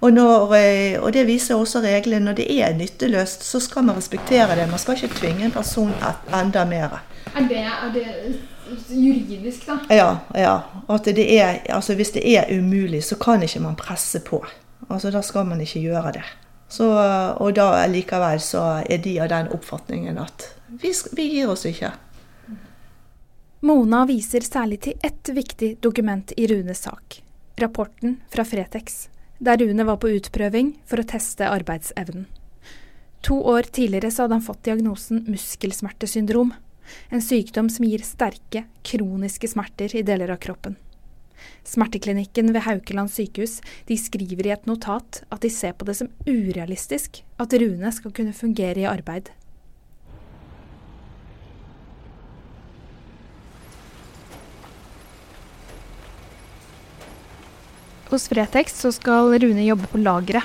Og, 0.00 0.12
når, 0.12 0.54
eh, 0.56 1.02
og 1.02 1.12
det 1.12 1.26
viser 1.28 1.58
også 1.60 1.82
reglene. 1.84 2.24
Når 2.24 2.38
det 2.40 2.46
er 2.60 2.76
nytteløst, 2.76 3.44
så 3.44 3.60
skal 3.60 3.84
man 3.84 3.96
respektere 3.96 4.56
det. 4.56 4.68
Man 4.70 4.80
skal 4.80 4.96
ikke 4.96 5.18
tvinge 5.18 5.44
en 5.44 5.52
person 5.52 5.92
enda 6.32 6.64
mer. 6.64 7.02
Er 7.34 7.48
det, 7.48 7.64
er 7.66 7.92
det 7.92 8.06
juridisk, 8.88 9.66
da? 9.66 9.78
Ja, 9.90 10.18
ja. 10.34 10.54
At 10.88 11.04
det 11.04 11.26
er, 11.40 11.60
altså 11.68 11.94
hvis 11.94 12.14
det 12.16 12.24
er 12.36 12.58
umulig, 12.58 13.04
så 13.04 13.16
kan 13.20 13.42
ikke 13.42 13.60
man 13.60 13.76
presse 13.76 14.20
på. 14.20 14.44
Altså 14.88 15.10
Da 15.10 15.22
skal 15.22 15.46
man 15.46 15.60
ikke 15.60 15.80
gjøre 15.80 16.12
det. 16.12 16.24
Så, 16.68 16.88
og 17.36 17.54
da 17.54 17.86
likevel 17.86 18.40
så 18.40 18.82
er 18.90 18.98
de 18.98 19.18
av 19.20 19.28
den 19.28 19.52
oppfatningen 19.52 20.18
at 20.18 20.48
vi, 20.80 20.90
vi 21.12 21.28
gir 21.36 21.52
oss 21.52 21.66
ikke. 21.68 21.92
Mona 23.64 24.02
viser 24.08 24.40
særlig 24.44 24.80
til 24.84 24.98
ett 25.02 25.28
viktig 25.28 25.76
dokument 25.80 26.32
i 26.36 26.46
Runes 26.50 26.82
sak. 26.84 27.22
Rapporten 27.56 28.16
fra 28.32 28.44
Fretex, 28.44 29.08
der 29.38 29.58
Rune 29.58 29.86
var 29.86 29.98
på 30.00 30.12
utprøving 30.16 30.74
for 30.86 31.02
å 31.02 31.08
teste 31.08 31.48
arbeidsevnen. 31.50 32.26
To 33.24 33.38
år 33.48 33.70
tidligere 33.72 34.10
så 34.12 34.24
hadde 34.24 34.36
han 34.36 34.44
fått 34.44 34.66
diagnosen 34.66 35.22
muskelsmertesyndrom. 35.32 36.52
En 37.08 37.22
sykdom 37.24 37.70
som 37.72 37.86
gir 37.88 38.04
sterke, 38.04 38.66
kroniske 38.84 39.48
smerter 39.48 39.94
i 39.96 40.04
deler 40.04 40.34
av 40.34 40.42
kroppen. 40.44 40.76
Smerteklinikken 41.64 42.52
ved 42.52 42.66
Haukeland 42.66 43.12
sykehus 43.12 43.58
de 43.88 43.96
skriver 44.00 44.48
i 44.48 44.52
et 44.54 44.68
notat 44.68 45.22
at 45.32 45.40
de 45.44 45.50
ser 45.52 45.72
på 45.72 45.88
det 45.88 45.96
som 45.96 46.12
urealistisk 46.28 47.22
at 47.40 47.56
Rune 47.60 47.92
skal 47.96 48.12
kunne 48.16 48.36
fungere 48.36 48.84
i 48.84 48.88
arbeid. 48.88 49.32
Hos 58.10 58.28
Fretex 58.28 58.80
så 58.80 58.92
skal 58.92 59.32
Rune 59.40 59.64
jobbe 59.64 59.88
på 59.90 59.98
lageret. 59.98 60.44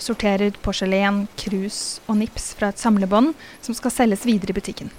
Sortere 0.00 0.48
ut 0.48 0.58
porselen, 0.64 1.26
krus 1.36 2.00
og 2.08 2.16
nips 2.22 2.54
fra 2.56 2.70
et 2.72 2.80
samlebånd 2.80 3.34
som 3.60 3.76
skal 3.76 3.92
selges 3.92 4.24
videre 4.26 4.54
i 4.54 4.56
butikken. 4.56 4.90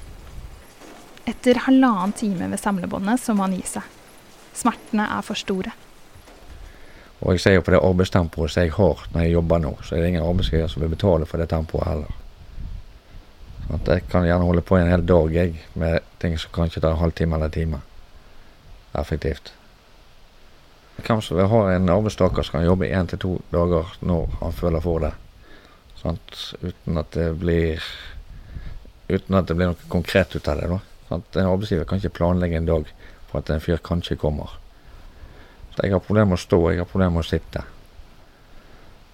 Etter 1.25 1.63
halvannen 1.65 2.13
time 2.17 2.48
ved 2.51 2.62
samlebåndet 2.62 3.21
så 3.21 3.33
må 3.33 3.48
han 3.48 3.57
gi 3.57 3.65
seg. 3.65 3.86
Smertene 4.57 5.07
er 5.17 5.25
for 5.25 5.39
store. 5.39 5.74
Og 7.21 7.36
jeg 7.36 7.43
ser 7.43 7.57
jo 7.57 7.63
på 7.65 7.74
det 7.75 7.81
arbeidstempoet 7.86 8.53
som 8.53 8.63
jeg 8.65 8.74
har 8.77 9.05
når 9.13 9.25
jeg 9.25 9.36
jobber 9.36 9.62
nå, 9.62 9.75
så 9.86 9.95
er 9.95 10.01
det 10.01 10.12
ingen 10.13 10.25
arbeidsgiver 10.25 10.69
som 10.71 10.81
vil 10.81 10.93
betale 10.95 11.27
for 11.29 11.41
det 11.41 11.50
tempoet 11.51 11.88
heller. 11.88 12.19
Sånn 13.67 13.88
jeg 13.88 14.07
kan 14.12 14.25
gjerne 14.27 14.48
holde 14.48 14.63
på 14.65 14.77
en 14.77 14.89
hel 14.89 15.05
dag 15.05 15.33
jeg, 15.36 15.57
med 15.79 16.01
ting 16.21 16.38
som 16.41 16.53
kanskje 16.55 16.81
tar 16.81 16.95
en 16.95 17.03
halvtime 17.03 17.38
eller 17.38 17.51
en 17.51 17.57
time. 17.57 17.81
Effektivt. 18.98 19.53
Hvem 21.01 21.22
som 21.22 21.38
vil 21.38 21.50
ha 21.51 21.62
en 21.74 21.89
arbeidstaker 21.89 22.46
som 22.46 22.60
kan 22.60 22.65
jobbe 22.65 22.89
én 22.89 23.10
til 23.10 23.20
to 23.20 23.34
dager 23.51 23.89
når 24.01 24.38
han 24.39 24.55
føler 24.55 24.84
for 24.84 25.03
det. 25.03 25.12
Sant? 26.01 26.38
Uten 26.62 26.98
at 27.01 27.12
det 27.17 27.34
blir 27.41 27.84
Uten 29.12 29.36
at 29.36 29.48
det 29.50 29.58
blir 29.60 29.67
noe 29.74 29.89
konkret 29.91 30.36
ut 30.36 30.48
av 30.48 30.62
det. 30.62 30.79
Sant? 31.10 31.36
En 31.36 31.50
arbeidsgiver 31.50 31.88
kan 31.88 32.00
ikke 32.00 32.15
planlegge 32.22 32.62
en 32.62 32.70
dag 32.70 32.88
for 33.27 33.41
at 33.41 33.50
en 33.51 33.63
fyr 33.63 33.81
kanskje 33.84 34.15
kommer. 34.20 34.53
Så 35.74 35.84
jeg 35.84 35.91
har 35.91 36.03
problemer 36.03 36.31
med 36.31 36.39
å 36.39 36.43
stå, 36.46 36.60
jeg 36.72 36.79
har 36.79 36.88
problemer 36.88 37.17
med 37.17 37.25
å 37.25 37.27
sitte. 37.27 37.63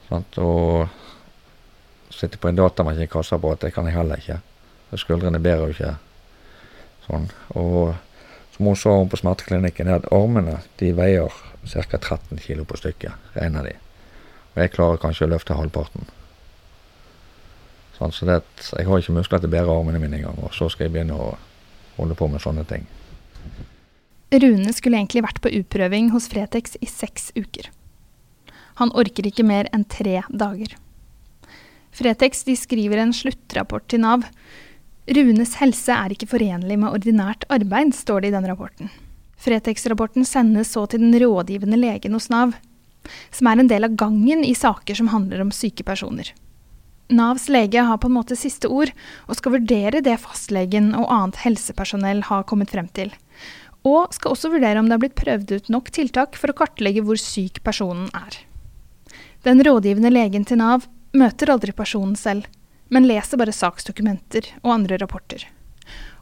Sant? 0.10 0.38
Og 0.38 2.14
sitte 2.14 2.38
på 2.38 2.52
en 2.52 2.60
datamaskin 2.60 3.08
i 3.08 3.10
kassaapparat, 3.10 3.66
det 3.66 3.74
kan 3.74 3.90
jeg 3.90 3.98
heller 3.98 4.22
ikke. 4.22 4.38
Skuldrene 4.98 5.42
bærer 5.42 5.66
jo 5.66 5.76
ikke 5.76 5.96
sånn. 7.08 7.28
Og 7.58 7.96
som 8.56 8.70
hun 8.70 8.80
sa 8.80 8.96
hun 8.98 9.10
på 9.12 9.20
smerteklinikken, 9.20 9.90
er 9.90 10.00
at 10.00 10.10
armene 10.14 10.60
de 10.80 10.94
veier 10.98 11.34
ca. 11.68 11.98
13 11.98 12.40
kg 12.42 12.64
på 12.68 12.80
stykket, 12.80 13.32
regner 13.36 13.68
de. 13.68 13.76
Og 14.56 14.64
jeg 14.64 14.74
klarer 14.74 15.02
kanskje 15.02 15.28
å 15.28 15.32
løfte 15.34 15.58
halvparten. 15.58 16.08
Sånn, 17.98 18.14
så 18.14 18.28
det 18.30 18.42
jeg 18.62 18.86
har 18.86 19.02
ikke 19.02 19.16
muskler 19.16 19.42
til 19.42 19.50
å 19.50 19.56
bære 19.56 19.74
armene 19.74 20.02
mine 20.02 20.20
engang, 20.20 20.38
og 20.46 20.54
så 20.54 20.70
skal 20.70 20.88
jeg 20.88 20.96
begynne 20.96 21.18
å 21.18 21.32
holde 21.98 22.18
på 22.18 22.30
med 22.30 22.44
sånne 22.44 22.66
ting. 22.70 22.86
Rune 24.28 24.74
skulle 24.76 25.00
egentlig 25.00 25.24
vært 25.24 25.40
på 25.42 25.54
utprøving 25.62 26.12
hos 26.14 26.28
Fretex 26.30 26.76
i 26.84 26.90
seks 26.92 27.32
uker. 27.38 27.72
Han 28.78 28.92
orker 28.94 29.26
ikke 29.26 29.46
mer 29.48 29.70
enn 29.74 29.88
tre 29.90 30.20
dager. 30.30 30.76
Fretex 31.98 32.44
skriver 32.60 33.02
en 33.02 33.16
sluttrapport 33.16 33.88
til 33.90 34.04
Nav. 34.04 34.28
Runes 35.08 35.56
helse 35.62 35.96
er 35.96 36.14
ikke 36.14 36.30
forenlig 36.30 36.78
med 36.78 36.92
ordinært 36.92 37.48
arbeid, 37.50 37.96
står 37.96 38.22
det 38.22 38.30
i 38.30 38.36
den 38.36 38.50
rapporten. 38.52 38.92
Fretex-rapporten 39.38 40.26
sendes 40.26 40.74
så 40.74 40.88
til 40.90 41.04
den 41.04 41.16
rådgivende 41.22 41.78
legen 41.80 42.18
hos 42.18 42.30
Nav, 42.34 42.56
som 43.32 43.48
er 43.48 43.62
en 43.62 43.70
del 43.70 43.88
av 43.88 43.96
gangen 43.96 44.44
i 44.44 44.56
saker 44.58 44.98
som 44.98 45.14
handler 45.14 45.46
om 45.46 45.54
syke 45.54 45.86
personer. 45.88 46.34
Navs 47.08 47.46
lege 47.48 47.86
har 47.88 48.02
på 48.04 48.10
en 48.10 48.18
måte 48.18 48.36
siste 48.36 48.68
ord, 48.68 48.90
og 49.30 49.38
skal 49.38 49.54
vurdere 49.54 50.02
det 50.04 50.18
fastlegen 50.20 50.92
og 50.98 51.08
annet 51.08 51.40
helsepersonell 51.46 52.26
har 52.28 52.44
kommet 52.50 52.74
frem 52.74 52.90
til 52.92 53.14
og 53.88 54.14
skal 54.16 54.34
også 54.34 54.52
vurdere 54.52 54.82
om 54.82 54.88
det 54.88 54.98
har 54.98 55.04
blitt 55.04 55.20
prøvd 55.20 55.54
ut 55.56 55.72
nok 55.74 55.92
tiltak 55.96 56.38
for 56.40 56.52
å 56.52 56.58
kartlegge 56.58 57.04
hvor 57.06 57.20
syk 57.22 57.62
personen 57.66 58.10
er. 58.16 58.40
Den 59.46 59.62
rådgivende 59.64 60.12
legen 60.12 60.48
til 60.48 60.60
Nav 60.62 60.88
møter 61.18 61.54
aldri 61.54 61.76
personen 61.76 62.18
selv, 62.20 62.48
men 62.90 63.08
leser 63.08 63.40
bare 63.40 63.56
saksdokumenter 63.56 64.50
og 64.64 64.74
andre 64.80 65.00
rapporter. 65.02 65.46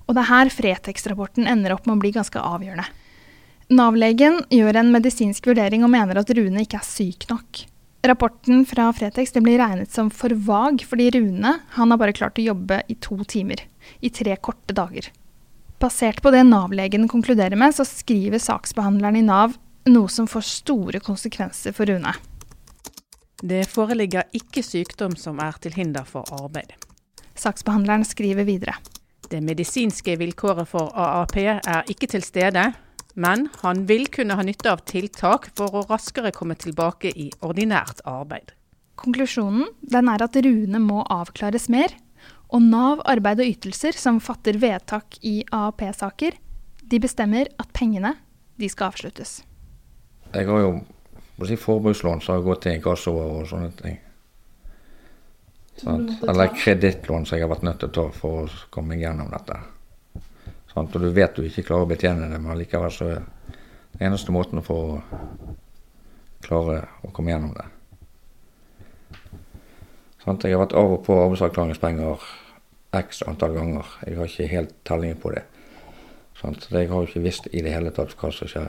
Og 0.05 0.13
det 0.13 0.21
er 0.21 0.31
her 0.31 0.51
Fretex-rapporten 0.53 1.49
ender 1.49 1.73
opp 1.73 1.87
med 1.87 1.97
å 1.97 2.03
bli 2.03 2.13
ganske 2.13 2.41
avgjørende. 2.41 2.85
Nav-legen 3.73 4.43
gjør 4.53 4.77
en 4.77 4.91
medisinsk 4.93 5.47
vurdering 5.49 5.81
og 5.85 5.89
mener 5.89 6.19
at 6.21 6.29
Rune 6.37 6.61
ikke 6.61 6.77
er 6.77 6.85
syk 6.85 7.25
nok. 7.31 7.63
Rapporten 8.05 8.61
fra 8.69 8.91
Fretex 8.93 9.33
blir 9.41 9.57
regnet 9.57 9.89
som 9.89 10.11
for 10.13 10.29
vag, 10.45 10.83
fordi 10.85 11.07
Rune 11.15 11.55
han 11.73 11.91
har 11.91 11.97
bare 11.97 12.13
klart 12.13 12.37
å 12.37 12.45
jobbe 12.45 12.83
i 12.87 12.97
to 13.01 13.17
timer, 13.25 13.63
i 14.05 14.11
tre 14.13 14.37
korte 14.37 14.75
dager. 14.77 15.09
Basert 15.81 16.21
på 16.21 16.29
det 16.31 16.43
Nav-legen 16.45 17.09
konkluderer 17.09 17.57
med, 17.57 17.73
så 17.73 17.87
skriver 17.89 18.37
saksbehandleren 18.37 19.17
i 19.17 19.25
Nav 19.25 19.57
noe 19.89 20.13
som 20.13 20.29
får 20.29 20.45
store 20.45 21.01
konsekvenser 21.01 21.73
for 21.73 21.89
Rune. 21.89 22.13
Det 23.41 23.65
foreligger 23.65 24.29
ikke 24.37 24.61
sykdom 24.63 25.17
som 25.17 25.41
er 25.41 25.57
til 25.61 25.73
hinder 25.73 26.05
for 26.05 26.29
arbeid. 26.37 26.77
Saksbehandleren 27.33 28.05
skriver 28.05 28.45
videre. 28.45 28.77
Det 29.25 29.41
medisinske 29.41 30.13
vilkåret 30.21 30.69
for 30.69 30.93
AAP 30.93 31.37
er 31.49 31.89
ikke 31.89 32.13
til 32.13 32.23
stede, 32.23 32.69
men 33.15 33.47
han 33.61 33.85
vil 33.89 34.07
kunne 34.11 34.35
ha 34.35 34.43
nytte 34.43 34.71
av 34.71 34.83
tiltak 34.87 35.49
for 35.55 35.71
å 35.71 35.85
raskere 35.89 36.33
komme 36.35 36.57
tilbake 36.59 37.11
i 37.15 37.29
ordinært 37.45 38.03
arbeid. 38.07 38.51
Konklusjonen 38.99 39.69
den 39.81 40.09
er 40.11 40.23
at 40.23 40.35
Rune 40.43 40.81
må 40.83 41.03
avklares 41.11 41.67
mer, 41.71 41.95
og 42.51 42.61
Nav 42.63 43.01
arbeid 43.09 43.41
og 43.41 43.49
ytelser 43.49 43.97
som 43.97 44.21
fatter 44.23 44.59
vedtak 44.61 45.17
i 45.25 45.39
AAP-saker, 45.51 46.35
de 46.85 46.99
bestemmer 47.01 47.49
at 47.59 47.71
pengene 47.73 48.13
de 48.61 48.69
skal 48.69 48.93
avsluttes. 48.93 49.39
Jeg 50.35 50.47
har 50.47 50.61
jo 50.61 50.73
si, 51.47 51.57
forbrukslån 51.59 52.21
som 52.23 52.37
har 52.37 52.45
gått 52.45 52.65
til 52.65 52.77
inkasso 52.77 53.15
og 53.15 53.47
sånne 53.49 53.71
ting. 53.79 53.97
Sant? 55.79 56.11
Eller 56.23 56.53
kredittlån 56.55 57.25
som 57.27 57.35
jeg 57.35 57.43
har 57.43 57.51
vært 57.51 57.65
nødt 57.67 57.81
til 57.83 57.91
å 57.91 57.95
ta 57.95 58.05
for 58.15 58.45
å 58.47 58.67
komme 58.71 58.99
gjennom 58.99 59.31
dette. 59.33 59.57
Sant? 60.75 60.95
Og 60.95 61.01
du 61.01 61.09
vet 61.15 61.37
du 61.37 61.45
ikke 61.47 61.63
klarer 61.69 61.87
å 61.87 61.89
betjene 61.89 62.27
det, 62.27 62.39
men 62.43 62.59
likevel 62.59 62.91
så 62.91 63.07
er 63.13 63.23
det 63.95 64.03
eneste 64.03 64.33
måten 64.35 64.59
å 64.59 64.65
få 64.65 64.79
klare 66.45 66.81
å 67.07 67.11
komme 67.15 67.31
gjennom 67.31 67.53
det. 67.55 67.67
Sant? 70.25 70.43
Jeg 70.43 70.57
har 70.57 70.65
vært 70.65 70.75
av 70.75 70.97
og 70.97 71.03
på 71.05 71.15
arbeidsavklaringspenger 71.21 72.25
x 72.99 73.23
antall 73.29 73.55
ganger. 73.55 73.93
Jeg 74.07 74.19
har 74.19 74.31
ikke 74.31 74.49
helt 74.51 74.73
tellingen 74.87 75.21
på 75.21 75.31
det. 75.35 75.45
Sant? 76.41 76.67
Jeg 76.71 76.89
har 76.91 77.03
jo 77.03 77.07
ikke 77.07 77.23
visst 77.23 77.47
i 77.51 77.63
det 77.63 77.71
hele 77.71 77.93
tatt 77.95 78.15
hva 78.19 78.33
som 78.35 78.51
skjer 78.51 78.67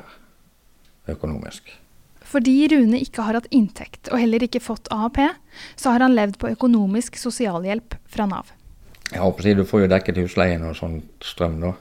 økonomisk. 1.10 1.72
Fordi 2.26 2.54
Rune 2.72 2.98
ikke 3.02 3.22
har 3.22 3.38
hatt 3.38 3.50
inntekt 3.54 4.10
og 4.10 4.18
heller 4.18 4.42
ikke 4.42 4.62
fått 4.62 4.90
AAP, 4.94 5.20
så 5.78 5.94
har 5.94 6.02
han 6.02 6.14
levd 6.14 6.38
på 6.42 6.50
økonomisk 6.54 7.18
sosialhjelp 7.20 7.94
fra 8.10 8.26
Nav. 8.30 8.50
Jeg 9.12 9.22
håper 9.22 9.42
å 9.42 9.46
si, 9.46 9.54
Du 9.54 9.64
får 9.64 9.84
jo 9.84 9.90
dekket 9.92 10.18
husleien 10.18 10.64
og 10.66 10.74
sånn 10.74 11.00
strøm, 11.22 11.60
da. 11.62 11.74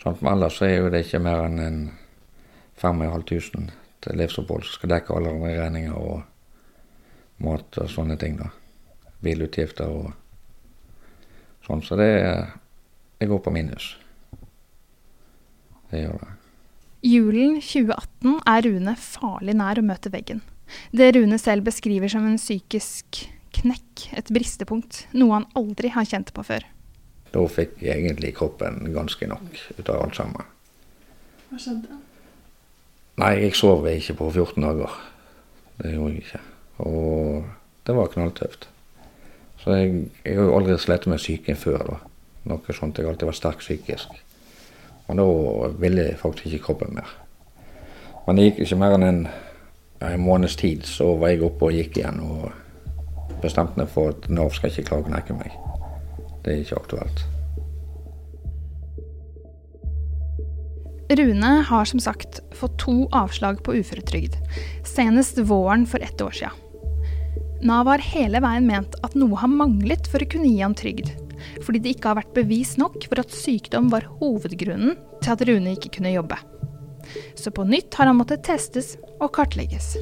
Sånn, 0.00 0.16
som 0.16 0.30
ellers 0.32 0.60
er 0.64 0.78
jo 0.78 0.88
det 0.92 1.04
ikke 1.04 1.20
mer 1.20 1.44
enn 1.44 1.60
en 1.60 1.80
5500 2.80 3.68
til 4.00 4.16
livsopphold 4.16 4.64
som 4.64 4.78
skal 4.78 4.94
dekke 4.94 5.16
alle 5.16 5.34
regninger 5.44 5.96
og 5.96 6.22
mat 7.44 7.80
og 7.82 7.90
sånne 7.92 8.16
ting. 8.20 8.38
da. 8.40 8.48
Bilutgifter 9.20 9.92
og 9.92 10.12
sånn. 11.66 11.84
Så 11.84 11.96
det 12.00 12.12
Jeg 13.20 13.28
går 13.28 13.40
på 13.44 13.50
minus. 13.52 13.98
Det 15.90 16.00
gjør 16.00 16.16
det. 16.22 16.30
Julen 17.04 17.58
2018 17.60 18.38
er 18.48 18.62
Rune 18.64 18.94
farlig 18.96 19.54
nær 19.58 19.76
å 19.76 19.84
møte 19.84 20.08
veggen. 20.08 20.40
Det 20.96 21.10
Rune 21.18 21.36
selv 21.36 21.68
beskriver 21.68 22.08
som 22.08 22.24
en 22.24 22.38
psykisk 22.40 23.26
knekk, 23.60 24.06
et 24.16 24.32
bristepunkt, 24.32 25.04
noe 25.12 25.34
han 25.34 25.46
aldri 25.52 25.92
har 25.92 26.08
kjent 26.08 26.32
på 26.32 26.46
før. 26.48 26.64
Da 27.30 27.44
fikk 27.46 27.82
egentlig 27.82 28.34
kroppen 28.34 28.92
ganske 28.94 29.26
nok 29.30 29.60
ut 29.78 29.88
av 29.88 30.02
alt 30.02 30.16
sammen. 30.18 30.48
Hva 31.50 31.58
skjedde? 31.58 32.00
Nei, 33.20 33.34
jeg 33.44 33.56
sov 33.58 33.86
ikke 33.90 34.16
på 34.18 34.30
14 34.30 34.64
dager. 34.64 34.94
Det 35.80 35.94
gjorde 35.94 36.14
jeg 36.14 36.24
ikke. 36.24 36.42
Og 36.86 37.44
det 37.86 37.96
var 37.96 38.12
knalltøft. 38.12 38.68
Så 39.60 39.76
jeg, 39.76 40.06
jeg 40.24 40.38
har 40.38 40.48
jo 40.48 40.56
aldri 40.56 40.78
slitt 40.80 41.06
med 41.10 41.20
psyken 41.20 41.56
før. 41.56 41.82
da. 41.90 41.98
Noe 42.48 42.74
sånt. 42.76 42.98
Jeg 42.98 43.06
har 43.06 43.12
alltid 43.12 43.28
vært 43.28 43.40
sterk 43.40 43.60
psykisk. 43.60 44.14
Og 45.10 45.18
da 45.18 45.26
ville 45.82 46.06
jeg 46.06 46.18
faktisk 46.20 46.54
ikke 46.54 46.64
kroppen 46.70 46.94
mer. 46.96 47.12
Men 48.26 48.38
det 48.38 48.46
gikk 48.48 48.62
ikke 48.64 48.80
mer 48.80 48.96
enn 48.96 49.06
en, 49.08 49.20
en 50.06 50.22
måneds 50.22 50.56
tid, 50.56 50.86
så 50.88 51.12
var 51.18 51.34
jeg 51.34 51.44
oppe 51.44 51.68
og 51.68 51.76
gikk 51.76 51.98
igjen. 51.98 52.22
Og 52.22 53.40
bestemte 53.42 53.80
meg 53.80 53.90
for 53.92 54.14
at 54.14 54.30
Nav 54.32 54.54
skal 54.56 54.72
ikke 54.72 54.88
klare 54.88 55.04
å 55.04 55.10
knekke 55.10 55.36
meg. 55.36 55.69
Det 56.44 56.52
er 56.54 56.64
ikke 56.64 56.80
aktuelt. 56.80 57.26
Rune 61.10 61.52
har 61.66 61.88
som 61.90 61.98
sagt 61.98 62.38
fått 62.54 62.76
to 62.78 63.08
avslag 63.16 63.64
på 63.66 63.74
uføretrygd, 63.80 64.36
senest 64.86 65.40
våren 65.42 65.82
for 65.90 66.02
ett 66.06 66.22
år 66.22 66.36
siden. 66.38 66.54
Nav 67.66 67.90
har 67.90 68.00
hele 68.00 68.40
veien 68.40 68.64
ment 68.64 68.94
at 69.04 69.16
noe 69.18 69.36
har 69.36 69.50
manglet 69.50 70.06
for 70.08 70.22
å 70.22 70.28
kunne 70.30 70.48
gi 70.48 70.62
ham 70.62 70.76
trygd, 70.78 71.10
fordi 71.66 71.82
det 71.82 71.96
ikke 71.96 72.12
har 72.12 72.20
vært 72.22 72.36
bevis 72.38 72.76
nok 72.80 73.02
for 73.08 73.20
at 73.20 73.34
sykdom 73.34 73.90
var 73.92 74.06
hovedgrunnen 74.20 74.94
til 75.20 75.34
at 75.34 75.44
Rune 75.48 75.74
ikke 75.74 75.92
kunne 75.98 76.14
jobbe. 76.14 76.38
Så 77.34 77.50
på 77.52 77.66
nytt 77.66 77.96
har 77.98 78.06
han 78.08 78.20
måttet 78.20 78.46
testes 78.46 78.94
og 79.18 79.32
kartlegges. 79.34 79.96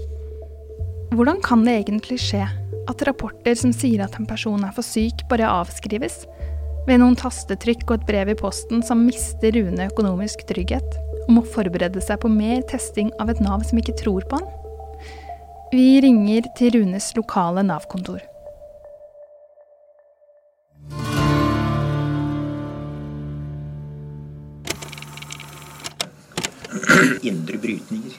Hvordan 1.17 1.41
kan 1.43 1.65
det 1.65 1.81
egentlig 1.81 2.21
skje 2.21 2.45
at 2.89 3.03
rapporter 3.07 3.57
som 3.59 3.73
sier 3.75 4.03
at 4.05 4.17
en 4.19 4.27
person 4.29 4.63
er 4.65 4.73
for 4.77 4.87
syk, 4.87 5.27
bare 5.31 5.49
avskrives? 5.61 6.23
Ved 6.89 7.03
noen 7.03 7.19
tastetrykk 7.21 7.85
og 7.91 7.99
et 7.99 8.07
brev 8.09 8.31
i 8.33 8.39
posten 8.39 8.81
som 8.87 9.03
mister 9.05 9.53
Rune 9.53 9.91
økonomisk 9.91 10.47
trygghet, 10.49 10.97
og 11.27 11.35
må 11.37 11.45
forberede 11.45 12.01
seg 12.05 12.23
på 12.23 12.31
mer 12.33 12.63
testing 12.71 13.13
av 13.21 13.29
et 13.29 13.43
Nav 13.45 13.67
som 13.69 13.81
ikke 13.81 13.99
tror 14.01 14.25
på 14.31 14.41
han? 14.41 14.49
Vi 15.69 16.01
ringer 16.01 16.49
til 16.57 16.73
Runes 16.79 17.11
lokale 17.19 17.67
Nav-kontor. 17.69 18.25
Indre 27.29 27.61
brytninger. 27.61 28.17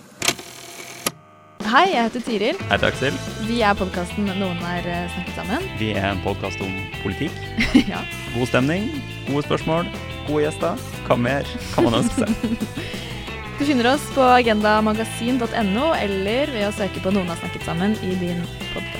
Hei, 1.69 1.91
jeg 1.93 2.07
heter 2.07 2.23
Tiril. 2.25 2.57
Jeg 2.57 2.71
heter 2.71 2.87
Aksel. 2.87 3.17
Vi 3.45 3.59
er 3.61 3.75
podkasten 3.77 4.25
Noen 4.39 4.57
har 4.63 4.87
eh, 4.89 5.03
snakket 5.13 5.35
sammen. 5.37 5.67
Vi 5.77 5.91
er 5.93 6.07
en 6.07 6.21
podkast 6.23 6.57
om 6.65 6.71
politikk. 7.03 7.35
ja. 7.91 7.99
God 8.33 8.49
stemning, 8.49 8.87
gode 9.27 9.43
spørsmål, 9.45 9.91
gode 10.25 10.47
gjester. 10.47 10.81
Hva 11.05 11.19
mer 11.21 11.51
kan 11.75 11.85
man 11.85 11.99
ønske 12.01 12.25
seg? 12.25 12.65
Du 13.59 13.65
finner 13.67 13.89
oss 13.91 14.05
på 14.15 14.23
agendamagasin.no 14.23 15.89
eller 15.99 16.53
ved 16.55 16.63
å 16.69 16.73
søke 16.73 17.03
på 17.03 17.11
Noen 17.11 17.27
har 17.27 17.37
snakket 17.43 17.67
sammen 17.67 17.93
i 18.07 18.15
din 18.17 18.39
podkast-app. 18.71 18.98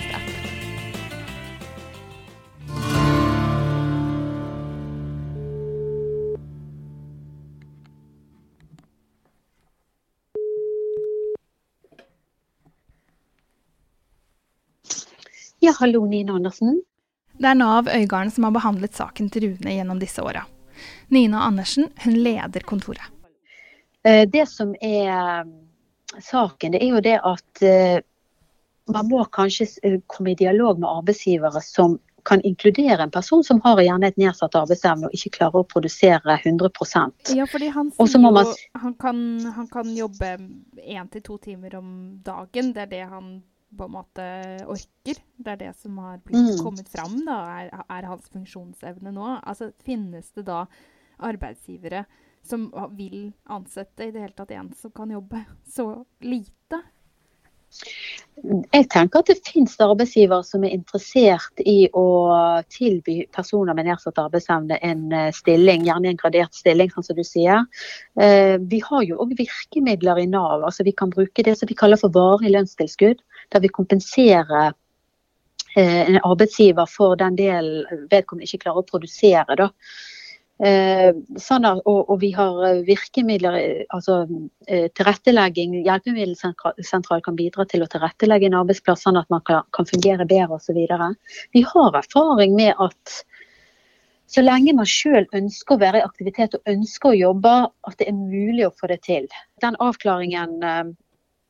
Hallo, 15.79 16.05
Nina 16.05 16.33
Andersen. 16.33 16.81
Det 17.39 17.47
er 17.47 17.55
Nav 17.55 17.87
Øygarden 17.87 18.31
som 18.31 18.43
har 18.43 18.51
behandlet 18.51 18.97
saken 18.97 19.29
til 19.31 19.45
Rune 19.45 19.71
gjennom 19.77 19.99
disse 19.99 20.19
åra. 20.23 20.43
Nina 21.07 21.45
Andersen 21.47 21.87
hun 22.03 22.17
leder 22.19 22.65
kontoret. 22.67 23.05
Eh, 24.03 24.27
Det 24.27 24.47
som 24.49 24.73
er 24.81 25.43
mm, 25.43 25.53
saken, 26.19 26.71
det 26.71 26.83
er 26.83 26.89
jo 26.89 26.99
det 26.99 27.15
at 27.23 27.63
eh, 27.63 28.01
man 28.91 29.07
må 29.07 29.23
kanskje 29.31 29.67
eh, 29.83 29.99
komme 30.07 30.31
i 30.31 30.35
dialog 30.35 30.79
med 30.79 30.89
arbeidsgivere 30.89 31.61
som 31.63 31.99
kan 32.27 32.41
inkludere 32.43 33.03
en 33.03 33.11
person 33.11 33.43
som 33.43 33.61
har 33.63 33.79
gjerne 33.79 34.07
et 34.07 34.17
nedsatt 34.19 34.55
arbeidsevne 34.59 35.07
og 35.07 35.15
ikke 35.15 35.37
klarer 35.37 35.61
å 35.61 35.67
produsere 35.67 36.35
100 36.43 36.71
Ja, 37.35 37.45
fordi 37.47 37.69
han 37.71 37.91
sier 37.95 38.19
man 38.19 38.35
jo 38.43 38.55
han 38.83 38.93
kan, 38.99 39.21
han 39.55 39.67
kan 39.67 39.95
jobbe 39.95 40.35
én 40.83 41.07
til 41.11 41.21
to 41.23 41.37
timer 41.37 41.75
om 41.79 42.19
dagen. 42.23 42.73
Det 42.73 42.81
er 42.81 42.91
det 42.91 43.05
han 43.07 43.39
på 43.77 43.85
en 43.85 43.91
måte 43.93 44.25
orker. 44.65 45.19
Det 45.37 45.51
er 45.53 45.55
det 45.57 45.75
som 45.77 45.97
har 45.97 46.17
blitt 46.25 46.57
Mm. 46.57 46.63
kommet 46.63 46.89
fram, 46.89 47.19
da, 47.25 47.39
er, 47.61 47.83
er 47.89 48.07
hans 48.07 48.29
funksjonsevne 48.29 49.13
nå. 49.13 49.39
Altså, 49.43 49.71
finnes 49.85 50.31
det 50.31 50.45
da 50.45 50.65
arbeidsgivere 51.19 52.05
som 52.43 52.71
vil 52.95 53.33
ansette 53.49 54.07
i 54.07 54.11
det 54.11 54.21
hele 54.21 54.33
tatt 54.33 54.51
en 54.51 54.73
som 54.73 54.91
kan 54.91 55.09
jobbe 55.11 55.45
så 55.67 56.05
lite? 56.21 56.81
Jeg 58.73 58.87
tenker 58.89 59.19
at 59.19 59.27
det 59.29 59.43
finnes 59.45 59.75
arbeidsgivere 59.83 60.41
som 60.47 60.63
er 60.65 60.71
interessert 60.73 61.59
i 61.67 61.89
å 61.93 62.03
tilby 62.71 63.27
personer 63.35 63.75
med 63.77 63.85
nedsatt 63.85 64.17
arbeidsevne 64.17 64.79
en 64.81 65.11
eh, 65.13 65.27
stilling, 65.35 65.83
gjerne 65.85 66.09
en 66.09 66.17
gradert 66.17 66.55
stilling, 66.57 66.89
sånn 66.89 67.05
som 67.05 67.19
du 67.19 67.23
sier. 67.27 67.67
Eh, 68.17 68.57
Vi 68.57 68.79
har 68.87 69.03
jo 69.05 69.19
òg 69.21 69.35
virkemidler 69.37 70.23
i 70.23 70.25
Nav. 70.25 70.63
altså 70.63 70.83
Vi 70.87 70.95
kan 70.97 71.11
bruke 71.13 71.43
det 71.45 71.57
som 71.59 71.67
vi 71.69 71.75
kaller 71.75 71.97
for 72.01 72.09
varig 72.09 72.49
lønnstilskudd. 72.55 73.19
Der 73.49 73.63
vi 73.63 73.71
kompenserer 73.73 74.73
eh, 75.75 76.01
en 76.05 76.21
arbeidsgiver 76.21 76.89
for 76.89 77.17
den 77.19 77.37
delen 77.39 78.07
vedkommende 78.11 78.47
ikke 78.47 78.65
klarer 78.65 78.83
å 78.83 78.89
produsere. 78.89 79.57
da. 79.59 79.69
Eh, 80.59 81.13
sånn 81.39 81.63
at, 81.63 81.79
og, 81.87 82.09
og 82.11 82.17
vi 82.19 82.33
har 82.35 82.81
virkemidler, 82.83 83.85
altså 83.95 84.25
eh, 84.67 84.89
tilrettelegging. 84.97 85.77
Hjelpemiddelsentral 85.85 87.23
kan 87.23 87.37
bidra 87.39 87.63
til 87.69 87.85
å 87.85 87.89
tilrettelegge 87.91 88.49
en 88.49 88.57
arbeidsplass 88.59 89.05
sånn 89.07 89.21
at 89.21 89.29
man 89.31 89.43
kan, 89.47 89.63
kan 89.75 89.87
fungere 89.87 90.27
bedre 90.27 90.59
osv. 90.59 90.81
Vi 91.55 91.63
har 91.63 91.99
erfaring 92.01 92.57
med 92.59 92.75
at 92.75 93.21
så 94.29 94.43
lenge 94.43 94.75
man 94.77 94.85
sjøl 94.85 95.25
ønsker 95.33 95.77
å 95.77 95.81
være 95.81 96.01
i 96.01 96.05
aktivitet 96.05 96.57
og 96.57 96.67
ønsker 96.69 97.13
å 97.13 97.17
jobbe, 97.17 97.53
at 97.87 97.95
det 97.97 98.11
er 98.11 98.17
mulig 98.19 98.67
å 98.67 98.75
få 98.75 98.91
det 98.91 98.99
til. 99.07 99.25
Den 99.63 99.79
avklaringen 99.81 100.59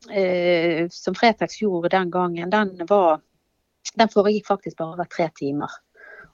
eh, 0.07 0.87
som 0.91 1.15
Fretex 1.15 1.61
gjorde 1.61 1.89
den 1.89 2.11
gangen, 2.11 2.49
den, 2.49 2.75
var, 2.87 3.21
den 3.95 4.09
foregikk 4.09 4.47
faktisk 4.47 4.77
bare 4.77 4.95
over 4.95 5.09
tre 5.09 5.29
timer. 5.35 5.71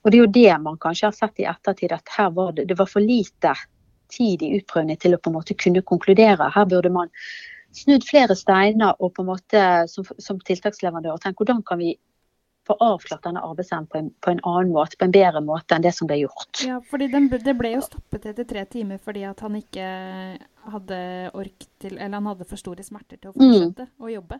Og 0.04 0.12
det 0.12 0.18
er 0.18 0.22
jo 0.26 0.34
det 0.38 0.58
man 0.62 0.78
kanskje 0.78 1.10
har 1.10 1.18
sett 1.18 1.42
i 1.42 1.50
ettertid, 1.50 1.92
at 1.96 2.18
her 2.18 2.30
var 2.36 2.54
det, 2.54 2.68
det 2.70 2.78
var 2.78 2.90
for 2.90 3.02
lite 3.02 3.56
tid 4.14 4.44
i 4.46 4.54
utprøvning 4.60 5.00
til 5.02 5.16
å 5.16 5.22
på 5.22 5.32
en 5.32 5.40
måte 5.40 5.58
kunne 5.58 5.82
konkludere. 5.82 6.52
Her 6.54 6.68
burde 6.70 6.92
man 6.94 7.10
snudd 7.76 8.06
flere 8.08 8.36
steiner 8.38 8.94
og 9.00 9.16
på 9.16 9.24
en 9.24 9.32
måte 9.34 9.64
som, 9.92 10.06
som 10.22 10.38
tiltaksleverandør 10.46 11.18
tenkt 11.24 11.42
hvordan 11.42 11.64
kan 11.66 11.82
vi 11.82 11.96
få 12.66 12.78
avklart 12.82 13.26
denne 13.26 13.44
arbeidsevnen 13.46 13.88
på, 13.90 14.02
på 14.26 14.32
en 14.32 14.42
annen 14.42 14.72
måte, 14.74 14.98
på 14.98 15.06
en 15.06 15.14
bedre 15.14 15.42
måte 15.46 15.76
enn 15.76 15.86
det 15.86 15.94
som 15.94 16.10
ble 16.10 16.22
gjort. 16.24 16.64
Ja, 16.66 16.80
fordi 16.90 17.10
den, 17.14 17.28
det 17.30 17.54
ble 17.58 17.76
jo 17.76 17.84
stoppet 17.86 18.26
etter 18.32 18.48
tre 18.50 18.66
timer 18.70 19.02
fordi 19.02 19.26
at 19.30 19.44
han 19.46 19.58
ikke 19.60 19.90
hadde 20.74 20.98
ork 21.38 21.66
til 21.82 21.98
Eller 21.98 22.18
han 22.18 22.30
hadde 22.32 22.48
for 22.50 22.60
store 22.60 22.84
smerter 22.86 23.20
til 23.20 23.32
å 23.32 23.36
fortsette 23.36 23.88
å 24.02 24.12
jobbe. 24.12 24.40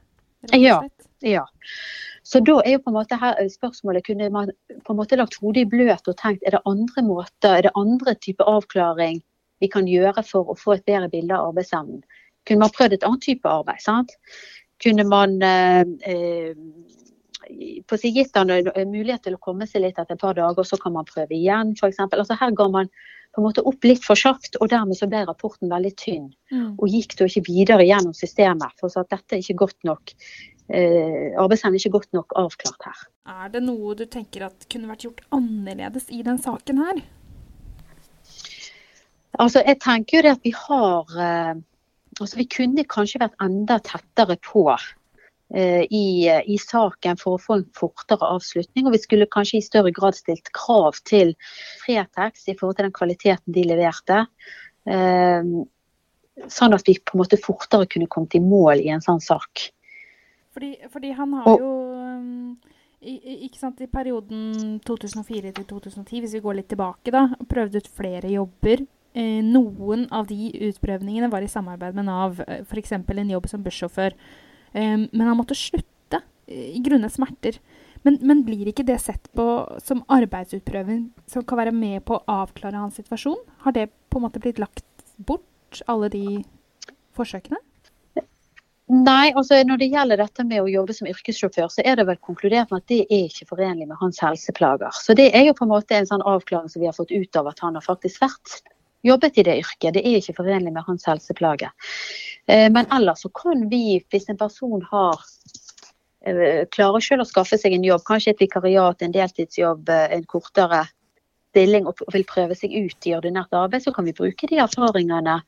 Ja. 0.54 0.78
Ja. 1.26 1.46
Så 2.26 2.42
da 2.46 2.60
er 2.62 2.76
jo 2.76 2.82
på 2.84 2.92
en 2.92 2.98
måte 3.00 3.18
her 3.18 3.40
spørsmålet 3.50 4.06
kunne 4.06 4.28
man 4.34 4.52
på 4.86 4.94
en 4.94 5.00
måte 5.00 5.18
lagt 5.18 5.40
hodet 5.42 5.64
i 5.64 5.70
bløt 5.70 6.10
og 6.12 6.18
tenkt 6.20 6.46
er 6.46 6.58
det 6.58 6.62
andre 6.70 7.06
måter, 7.06 7.56
er 7.56 7.66
det 7.66 7.74
andre 7.80 8.14
type 8.22 8.46
avklaring 8.46 9.24
vi 9.64 9.70
kan 9.72 9.90
gjøre 9.90 10.22
for 10.28 10.52
å 10.52 10.58
få 10.60 10.76
et 10.76 10.86
bedre 10.86 11.10
bilde 11.10 11.34
av 11.34 11.50
arbeidsevnen? 11.50 12.04
Kunne 12.46 12.62
man 12.62 12.76
prøvd 12.76 12.98
et 13.00 13.08
annet 13.08 13.26
type 13.26 13.50
arbeid? 13.50 13.82
sant? 13.82 14.14
kunne 14.84 15.06
man 15.08 15.38
eh, 15.42 16.54
på 17.86 18.00
seg 18.00 18.18
gitt 18.18 18.38
han 18.38 18.52
mulighet 18.90 19.26
til 19.28 19.38
å 19.38 19.42
komme 19.42 19.68
seg 19.70 19.86
litt 19.86 20.00
etter 20.00 20.18
et 20.18 20.22
par 20.22 20.36
dager, 20.38 20.66
så 20.66 20.80
kan 20.82 20.96
man 20.96 21.08
prøve 21.08 21.36
igjen, 21.38 21.76
f.eks. 21.78 22.02
Altså, 22.08 22.38
her 22.40 22.56
ga 22.58 22.68
man 22.74 22.90
på 23.36 23.42
en 23.42 23.48
måte 23.50 23.64
opp 23.68 23.84
litt 23.84 24.04
for 24.06 24.16
kjapt, 24.16 24.56
og 24.64 24.72
dermed 24.72 24.96
så 24.96 25.10
ble 25.12 25.26
rapporten 25.28 25.68
veldig 25.72 25.92
tynn. 26.00 26.30
Mm. 26.54 26.78
Og 26.80 26.88
gikk 26.88 27.18
da 27.20 27.28
ikke 27.28 27.44
videre 27.50 27.84
gjennom 27.84 28.16
systemet, 28.16 28.72
for 28.80 28.92
så 28.92 29.04
at 29.04 29.12
dette 29.12 29.36
er 29.36 29.44
ikke 29.44 29.60
godt 29.66 29.88
nok 29.88 30.14
eh, 30.72 31.36
arbeidsevnen 31.42 31.76
er 31.76 31.84
ikke 31.84 31.98
godt 31.98 32.16
nok 32.16 32.36
avklart 32.40 32.88
her. 32.88 33.04
Er 33.36 33.52
det 33.54 33.62
noe 33.66 33.96
du 33.98 34.06
tenker 34.10 34.48
at 34.48 34.68
kunne 34.72 34.90
vært 34.90 35.06
gjort 35.08 35.24
annerledes 35.36 36.10
i 36.14 36.22
den 36.26 36.40
saken 36.42 36.82
her? 36.82 37.04
Altså, 39.36 39.62
jeg 39.68 39.82
tenker 39.84 40.18
jo 40.18 40.26
det 40.26 40.36
at 40.38 40.46
vi 40.46 40.54
har 40.56 41.18
eh, 41.20 41.56
Altså, 42.16 42.38
vi 42.40 42.46
kunne 42.48 42.86
kanskje 42.88 43.20
vært 43.20 43.34
enda 43.44 43.76
tettere 43.84 44.38
på 44.40 44.62
i, 45.54 46.26
i 46.26 46.56
saken 46.58 47.20
for 47.22 47.36
å 47.36 47.42
få 47.42 47.58
en 47.60 47.66
fortere 47.78 48.28
avslutning. 48.34 48.88
Og 48.88 48.96
vi 48.96 49.02
skulle 49.04 49.28
kanskje 49.30 49.60
i 49.60 49.66
større 49.66 49.92
grad 49.94 50.18
stilt 50.18 50.50
krav 50.58 50.98
til 51.06 51.36
Fretex 51.84 52.48
i 52.50 52.56
forhold 52.58 52.80
til 52.80 52.88
den 52.88 52.96
kvaliteten 52.96 53.56
de 53.56 53.66
leverte. 53.70 54.24
Eh, 54.86 55.54
sånn 56.52 56.76
at 56.76 56.88
vi 56.88 56.98
på 57.00 57.16
en 57.16 57.24
måte 57.24 57.42
fortere 57.42 57.88
kunne 57.90 58.10
kommet 58.12 58.36
i 58.38 58.44
mål 58.44 58.84
i 58.84 58.92
en 58.94 59.04
sånn 59.04 59.22
sak. 59.24 59.70
Fordi, 60.56 60.76
fordi 60.92 61.12
han 61.16 61.34
har 61.36 61.60
jo 61.60 61.72
ikke 63.06 63.60
sant, 63.60 63.82
I 63.84 63.92
perioden 63.92 64.80
2004 64.86 65.52
til 65.54 65.66
2010, 65.70 66.22
hvis 66.24 66.36
vi 66.38 66.42
går 66.42 66.60
litt 66.60 66.70
tilbake, 66.72 67.12
da, 67.14 67.28
prøvde 67.50 67.84
ut 67.84 67.90
flere 67.98 68.32
jobber. 68.32 68.82
Eh, 69.16 69.44
noen 69.46 70.08
av 70.16 70.26
de 70.32 70.50
utprøvningene 70.70 71.30
var 71.32 71.46
i 71.46 71.52
samarbeid 71.52 71.96
med 71.96 72.08
Nav, 72.10 72.42
eh, 72.48 72.64
f.eks. 72.66 72.96
en 72.96 73.36
jobb 73.36 73.50
som 73.52 73.64
bussjåfør. 73.64 74.16
Eh, 74.76 74.98
men 75.08 75.28
han 75.28 75.40
måtte 75.40 75.58
slutte 75.58 76.22
eh, 76.48 76.76
i 76.76 76.84
grunne 76.84 77.10
smerter. 77.12 77.60
Men, 78.06 78.20
men 78.22 78.44
blir 78.46 78.68
ikke 78.70 78.86
det 78.86 79.00
sett 79.02 79.32
på 79.34 79.46
som 79.82 80.04
arbeidsutprøving 80.14 81.08
som 81.32 81.46
kan 81.48 81.58
være 81.64 81.74
med 81.74 82.04
på 82.06 82.20
å 82.20 82.42
avklare 82.44 82.78
hans 82.78 83.00
situasjon? 83.00 83.40
Har 83.66 83.74
det 83.74 83.88
på 84.14 84.20
en 84.20 84.28
måte 84.28 84.42
blitt 84.44 84.62
lagt 84.62 84.86
bort, 85.18 85.82
alle 85.90 86.12
de 86.14 86.44
forsøkene? 87.18 87.58
Nei, 88.86 89.32
altså 89.34 89.58
når 89.66 89.80
det 89.82 89.88
gjelder 89.90 90.20
dette 90.22 90.44
med 90.46 90.62
å 90.62 90.70
jobbe 90.70 90.94
som 90.94 91.08
yrkessjåfør, 91.10 91.72
så 91.74 91.82
er 91.82 91.98
det 91.98 92.06
vel 92.06 92.20
konkludert 92.22 92.70
med 92.70 92.84
at 92.84 92.92
det 92.92 93.00
er 93.08 93.24
ikke 93.32 93.48
forenlig 93.50 93.88
med 93.90 93.98
hans 93.98 94.22
helseplager. 94.22 94.94
Så 94.94 95.16
det 95.18 95.32
er 95.34 95.48
jo 95.48 95.56
på 95.58 95.66
en 95.66 95.72
måte 95.72 95.98
en 95.98 96.06
sånn 96.06 96.22
avklaring 96.22 96.70
som 96.70 96.84
vi 96.84 96.92
har 96.92 96.94
fått 96.94 97.10
ut 97.16 97.40
av 97.42 97.50
at 97.50 97.64
han 97.66 97.80
har 97.80 97.86
faktisk 97.86 98.22
vært 98.22 98.60
jobbet 99.06 99.38
i 99.38 99.46
det 99.48 99.60
yrket. 99.62 99.94
Det 99.96 100.04
er 100.04 100.20
ikke 100.20 100.38
forenlig 100.40 100.74
med 100.74 100.86
hans 100.88 101.06
helseplage. 101.08 101.70
Eh, 102.48 102.68
Men 102.72 102.90
ellers 102.92 103.24
så 103.26 103.30
kan 103.30 103.68
vi, 103.70 104.02
hvis 104.12 104.30
en 104.30 104.40
person 104.42 104.82
har 104.92 105.22
eh, 106.26 106.66
klarer 106.74 107.04
selv 107.04 107.26
å 107.26 107.30
skaffe 107.30 107.60
seg 107.62 107.78
en 107.78 107.88
jobb, 107.88 108.06
kanskje 108.08 108.36
et 108.36 108.46
vikariat, 108.46 109.02
en 109.02 109.16
deltidsjobb, 109.16 109.90
eh, 109.90 110.08
en 110.18 110.28
kortere 110.30 110.86
stilling 111.54 111.88
og 111.88 112.02
vil 112.12 112.28
prøve 112.28 112.58
seg 112.58 112.74
ut 112.74 113.08
i 113.08 113.16
ordinært 113.16 113.54
arbeid, 113.56 113.86
så 113.86 113.94
kan 113.96 114.08
vi 114.08 114.16
bruke 114.18 114.50
de 114.50 114.60
erfaringene 114.60 115.40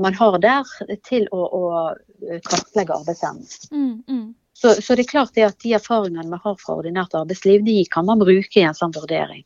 man 0.00 0.14
har 0.16 0.38
der 0.40 0.68
til 1.04 1.26
å, 1.34 1.40
å 1.44 1.62
kartlegge 2.46 2.94
arbeidsevnen. 2.94 3.48
Mm, 3.74 3.96
mm. 4.08 4.28
Så, 4.56 4.74
så 4.80 4.94
det 4.96 5.04
er 5.04 5.10
klart 5.10 5.34
det 5.36 5.44
at 5.44 5.58
de 5.64 5.74
erfaringene 5.76 6.28
man 6.30 6.40
har 6.44 6.56
fra 6.60 6.78
ordinært 6.78 7.16
arbeidsliv, 7.16 7.64
de 7.66 7.82
kan 7.92 8.06
man 8.08 8.20
bruke 8.22 8.60
i 8.60 8.64
en 8.64 8.76
sånn 8.76 8.94
vurdering. 8.96 9.42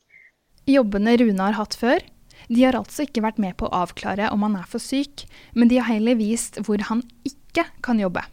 Jobbene 0.70 1.16
Rune 1.20 1.42
har 1.42 1.56
hatt 1.58 1.74
før, 1.78 2.04
de 2.48 2.62
har 2.64 2.76
altså 2.78 3.06
ikke 3.06 3.24
vært 3.24 3.40
med 3.42 3.56
på 3.60 3.68
å 3.68 3.82
avklare 3.84 4.30
om 4.34 4.44
han 4.46 4.56
er 4.60 4.68
for 4.70 4.82
syk, 4.82 5.26
men 5.54 5.70
de 5.70 5.80
har 5.80 5.90
heller 5.92 6.18
vist 6.20 6.60
hvor 6.64 6.82
han 6.90 7.02
ikke 7.26 7.66
kan 7.84 8.00
jobbe. 8.02 8.24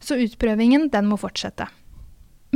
Så 0.00 0.16
utprøvingen, 0.20 0.88
den 0.92 1.08
må 1.10 1.18
fortsette. 1.20 1.68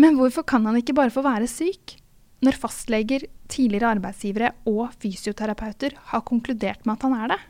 Men 0.00 0.16
hvorfor 0.16 0.46
kan 0.48 0.64
han 0.66 0.78
ikke 0.80 0.96
bare 0.96 1.12
få 1.12 1.24
være 1.26 1.48
syk? 1.50 1.96
Når 2.40 2.56
fastleger, 2.56 3.26
tidligere 3.52 3.90
arbeidsgivere 3.98 4.54
og 4.70 4.94
fysioterapeuter 5.02 5.96
har 6.12 6.24
konkludert 6.24 6.86
med 6.86 6.96
at 6.96 7.04
han 7.04 7.16
er 7.18 7.32
det? 7.34 7.40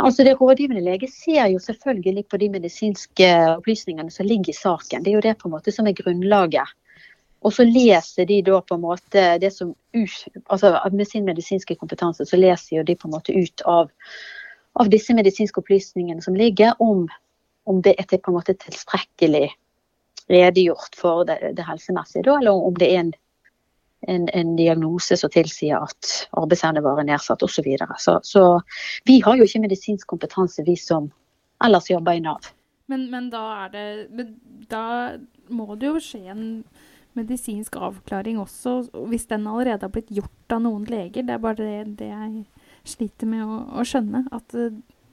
Altså 0.00 0.24
det 0.24 0.36
Rådgivende 0.40 0.82
lege 0.84 1.08
ser 1.10 1.48
jo 1.52 1.58
selvfølgelig 1.60 2.24
på 2.30 2.38
de 2.40 2.48
medisinske 2.52 3.28
opplysningene 3.56 4.12
som 4.12 4.28
ligger 4.28 4.52
i 4.52 4.56
saken. 4.56 5.04
Det 5.04 5.12
er 5.12 5.18
jo 5.18 5.24
det 5.24 5.36
på 5.40 5.48
en 5.48 5.54
måte 5.56 5.74
som 5.74 5.88
er 5.88 5.96
grunnlaget. 5.96 6.76
Og 7.40 7.54
så 7.56 7.64
leser 7.64 8.28
de 8.28 8.40
da 8.44 8.58
på 8.60 8.76
en 8.76 8.82
måte 8.84 9.22
det 9.40 9.52
som 9.54 9.72
altså 10.46 10.74
Med 10.92 11.08
sin 11.08 11.24
medisinske 11.24 11.74
kompetanse 11.74 12.26
så 12.26 12.36
leser 12.36 12.76
jo 12.76 12.82
de 12.84 12.96
på 12.96 13.08
en 13.08 13.14
måte 13.16 13.32
ut 13.32 13.62
av, 13.64 13.90
av 14.74 14.90
disse 14.92 15.14
medisinske 15.16 15.60
opplysningene 15.60 16.22
som 16.22 16.36
ligger, 16.36 16.74
om, 16.78 17.08
om 17.64 17.80
det 17.82 17.96
er 17.98 18.18
på 18.18 18.30
en 18.30 18.36
måte 18.36 18.54
tilstrekkelig 18.54 19.48
redegjort 20.30 20.94
for 20.94 21.24
det, 21.24 21.38
det 21.56 21.66
helsemessige, 21.66 22.22
da, 22.28 22.36
eller 22.38 22.52
om 22.68 22.76
det 22.78 22.90
er 22.92 23.00
en, 23.00 23.12
en, 24.08 24.28
en 24.28 24.52
diagnose 24.56 25.16
som 25.16 25.32
tilsier 25.32 25.80
at 25.80 26.12
arbeidsevne 26.38 26.84
var 26.84 27.02
nedsatt 27.02 27.42
osv. 27.42 27.56
Så, 27.56 27.64
videre. 27.66 27.96
så 27.98 28.20
Så 28.22 28.44
vi 29.04 29.20
har 29.24 29.36
jo 29.36 29.48
ikke 29.48 29.64
medisinsk 29.64 30.06
kompetanse, 30.06 30.62
vi 30.66 30.76
som 30.76 31.10
ellers 31.64 31.90
jobber 31.90 32.12
i 32.12 32.20
Nav. 32.20 32.52
Men, 32.86 33.10
men 33.10 33.30
da 33.30 33.42
er 33.64 33.74
det 33.74 33.88
men 34.10 34.34
Da 34.70 35.16
må 35.48 35.74
det 35.74 35.86
jo 35.86 36.00
skje 36.02 36.30
en 36.30 36.64
medisinsk 37.18 37.76
avklaring 37.76 38.38
også, 38.38 38.90
hvis 39.10 39.26
den 39.30 39.46
allerede 39.50 39.82
har 39.86 39.92
blitt 39.94 40.10
gjort 40.14 40.54
av 40.54 40.62
noen 40.62 40.84
leger. 40.88 41.26
Det 41.26 41.34
er 41.34 41.42
bare 41.42 41.58
det, 41.58 41.96
det 41.98 42.10
jeg 42.10 42.44
sliter 42.86 43.26
med 43.30 43.44
å, 43.44 43.58
å 43.80 43.84
skjønne. 43.86 44.24
At 44.32 44.54
uh, 44.54 44.70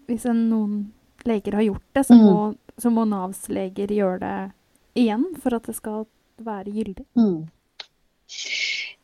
hvis 0.08 0.26
en, 0.30 0.46
noen 0.52 0.78
leger 1.28 1.58
har 1.58 1.66
gjort 1.68 1.88
det, 1.98 2.06
så 2.08 2.14
Mm. 2.14 2.24
må, 2.26 2.56
så 2.78 2.90
må 2.94 3.06
Navs 3.10 3.48
leger 3.50 3.88
gjøre 3.92 4.20
det 4.22 4.52
igjen 5.04 5.26
for 5.42 5.58
at 5.58 5.66
det 5.68 5.76
skal 5.76 6.06
være 6.38 6.72
gyldig. 6.72 7.06
Mm. 7.18 7.48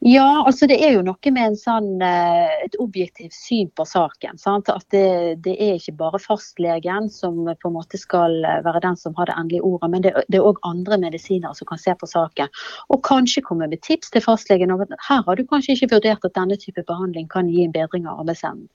Ja, 0.06 0.44
altså 0.44 0.68
det 0.68 0.76
er 0.84 0.98
jo 0.98 1.04
noe 1.08 1.32
med 1.32 1.54
sånn, 1.56 2.02
eh, 2.04 2.50
et 2.66 2.74
objektivt 2.84 3.32
syn 3.32 3.70
på 3.72 3.86
saken. 3.88 4.36
Sant? 4.42 4.68
At 4.68 4.84
det, 4.92 5.40
det 5.46 5.54
er 5.56 5.78
ikke 5.78 5.94
bare 6.02 6.20
fastlegen 6.20 7.06
som 7.08 7.38
på 7.48 7.70
en 7.70 7.76
måte 7.78 7.96
skal 8.02 8.36
eh, 8.44 8.58
være 8.66 8.82
den 8.84 8.98
som 9.00 9.16
har 9.16 9.30
det 9.30 9.38
endelige 9.40 9.64
ordet, 9.64 9.90
men 9.94 10.04
det, 10.04 10.12
er 10.12 10.44
òg 10.44 10.60
andre 10.68 10.98
medisinere 11.06 11.56
som 11.56 11.70
kan 11.70 11.80
se 11.80 11.96
på 11.96 12.10
saken. 12.12 12.52
Og 12.92 13.00
kanskje 13.08 13.46
komme 13.48 13.70
med 13.72 13.80
tips 13.88 14.12
til 14.12 14.26
fastlegen 14.26 14.74
om 14.76 14.84
at 14.84 14.92
her 15.08 15.22
har 15.24 15.40
du 15.40 15.46
kanskje 15.48 15.78
ikke 15.78 15.94
vurdert 15.94 16.28
at 16.28 16.36
denne 16.36 16.60
type 16.60 16.84
behandling 16.92 17.32
kan 17.32 17.48
gi 17.48 17.64
en 17.64 17.72
bedring 17.72 18.04
av 18.04 18.26
arbeidsevnen. 18.26 18.68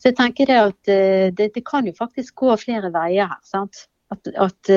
Så 0.00 0.08
jeg 0.08 0.18
tenker 0.22 0.48
det 0.48 0.58
at 0.62 0.94
eh, 0.94 1.26
det, 1.36 1.50
det 1.58 1.64
kan 1.68 1.84
jo 1.84 1.92
faktisk 2.00 2.40
gå 2.40 2.56
flere 2.64 2.88
veier 2.96 3.28
her. 3.28 3.44
sant? 3.44 3.84
At, 4.10 4.32
at 4.42 4.72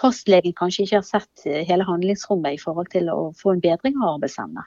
fastlegen 0.00 0.56
kanskje 0.56 0.88
ikke 0.88 0.96
har 0.96 1.06
sett 1.06 1.44
hele 1.68 1.84
handlingsrommet 1.86 2.56
i 2.56 2.58
forhold 2.58 2.88
til 2.90 3.12
å 3.12 3.20
få 3.38 3.52
en 3.52 3.62
bedring 3.62 4.00
av 4.00 4.16
arbeidsevne. 4.16 4.64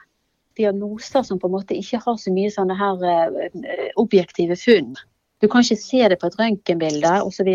Diagnoser 0.58 1.24
som 1.26 1.40
på 1.40 1.48
en 1.48 1.56
måte 1.56 1.78
ikke 1.78 2.00
har 2.04 2.18
så 2.20 2.32
mye 2.34 2.52
sånne 2.52 2.76
her 2.78 3.06
eh, 3.08 3.88
objektive 4.00 4.56
funn. 4.60 4.94
Du 5.42 5.48
kan 5.50 5.64
ikke 5.64 5.80
se 5.80 6.04
det 6.08 6.20
på 6.20 6.28
et 6.28 6.38
røntgenbilde 6.38 7.16
osv. 7.26 7.48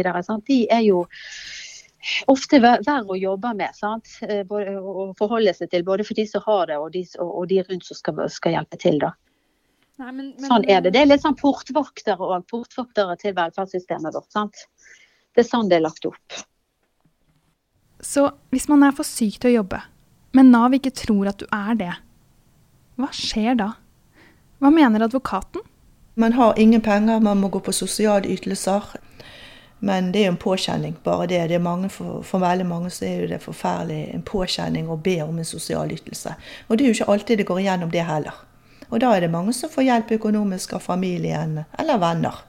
De 0.48 0.58
er 0.74 0.84
jo 0.84 1.06
ofte 2.28 2.60
verre 2.64 2.98
å 3.04 3.20
jobbe 3.20 3.54
med. 3.60 3.76
Sant? 3.78 4.18
Eh, 4.28 4.44
Både, 4.48 4.76
å 4.80 5.12
forholde 5.20 5.54
seg 5.56 5.72
til 5.72 5.86
både 5.88 6.06
for 6.08 6.18
de 6.18 6.28
som 6.28 6.44
har 6.46 6.68
det 6.72 6.82
og 6.82 6.92
de, 6.96 7.06
og, 7.20 7.32
og 7.32 7.48
de 7.52 7.62
rundt 7.64 7.88
som 7.88 8.00
skal, 8.00 8.26
skal 8.34 8.58
hjelpe 8.58 8.80
til. 8.82 9.00
da. 9.04 9.14
Nei, 9.98 10.12
men, 10.12 10.34
men, 10.36 10.50
Sånn 10.50 10.68
er 10.70 10.84
det. 10.84 10.94
Det 10.94 11.02
er 11.02 11.10
litt 11.10 11.24
sånn 11.24 11.38
portvoktere 11.40 12.22
og 12.22 12.46
portvoktere 12.52 13.18
til 13.22 13.34
velferdssystemet 13.38 14.14
vårt. 14.14 14.30
sant? 14.36 14.68
Det 15.34 15.46
er 15.46 15.50
sånn 15.50 15.70
det 15.70 15.80
er 15.80 15.86
lagt 15.88 16.06
opp. 16.10 16.42
Så 18.04 18.28
hvis 18.54 18.68
man 18.70 18.84
er 18.86 18.94
for 18.94 19.08
syk 19.08 19.40
til 19.42 19.52
å 19.52 19.56
jobbe, 19.62 19.80
men 20.38 20.52
Nav 20.54 20.76
ikke 20.78 20.94
tror 20.94 21.32
at 21.32 21.40
du 21.42 21.48
er 21.50 21.80
det, 21.80 21.94
hva 22.98 23.12
skjer 23.14 23.58
da? 23.60 23.72
Hva 24.58 24.72
mener 24.74 25.06
advokaten? 25.06 25.62
Man 26.18 26.34
har 26.34 26.58
ingen 26.58 26.82
penger, 26.82 27.20
man 27.20 27.38
må 27.38 27.48
gå 27.54 27.60
på 27.62 27.74
sosiale 27.74 28.30
ytelser. 28.34 28.82
Men 29.80 30.10
det 30.12 30.24
er 30.24 30.26
jo 30.26 30.32
en 30.34 30.40
påkjenning, 30.42 30.96
bare 31.04 31.28
det. 31.30 31.48
det 31.48 31.60
mange 31.62 31.90
for, 31.90 32.24
for 32.26 32.42
veldig 32.42 32.66
mange 32.66 32.90
så 32.90 33.06
er 33.06 33.28
det 33.30 33.44
forferdelig 33.44 34.16
en 34.16 34.24
påkjenning 34.26 34.90
å 34.90 34.98
be 34.98 35.20
om 35.22 35.38
en 35.38 35.46
sosial 35.46 35.94
ytelse. 35.94 36.34
Og 36.68 36.78
det 36.78 36.86
er 36.86 36.90
jo 36.90 36.96
ikke 36.98 37.12
alltid 37.14 37.38
det 37.38 37.46
går 37.46 37.60
igjennom 37.60 37.92
det 37.94 38.08
heller. 38.08 38.42
Og 38.90 39.02
da 39.04 39.14
er 39.14 39.22
det 39.22 39.30
mange 39.32 39.54
som 39.54 39.70
får 39.70 39.86
hjelp 39.86 40.16
økonomisk 40.18 40.74
av 40.74 40.82
familien 40.82 41.60
eller 41.78 42.02
venner. 42.02 42.42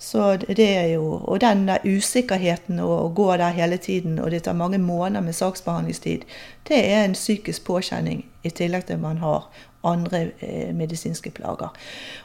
Så 0.00 0.36
det 0.40 0.64
er 0.64 0.86
jo, 0.94 1.20
Og 1.28 1.40
den 1.40 1.66
der 1.68 1.84
usikkerheten 1.84 2.80
å 2.80 3.12
gå 3.12 3.36
der 3.36 3.52
hele 3.52 3.76
tiden, 3.76 4.18
og 4.18 4.30
det 4.30 4.42
tar 4.42 4.56
mange 4.56 4.78
måneder 4.78 5.20
med 5.20 5.36
saksbehandlingstid, 5.36 6.24
det 6.68 6.80
er 6.92 7.04
en 7.04 7.12
psykisk 7.12 7.64
påkjenning 7.64 8.29
i 8.42 8.50
tillegg 8.50 8.86
til 8.88 8.98
at 8.98 9.02
man 9.02 9.18
har 9.20 9.48
andre 9.84 10.30
eh, 10.40 10.72
medisinske 10.76 11.30
plager. 11.30 11.72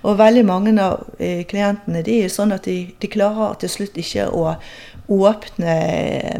Og 0.03 0.17
veldig 0.19 0.45
mange 0.45 0.73
av 0.81 1.05
eh, 1.19 1.45
klientene 1.47 2.03
de 2.03 2.21
er 2.23 2.31
sånn 2.31 2.55
at 2.55 2.67
de, 2.67 2.91
de 2.99 3.11
klarer 3.11 3.55
til 3.61 3.71
slutt 3.71 3.99
ikke 3.99 4.27
å 4.27 4.55
åpne 5.11 5.75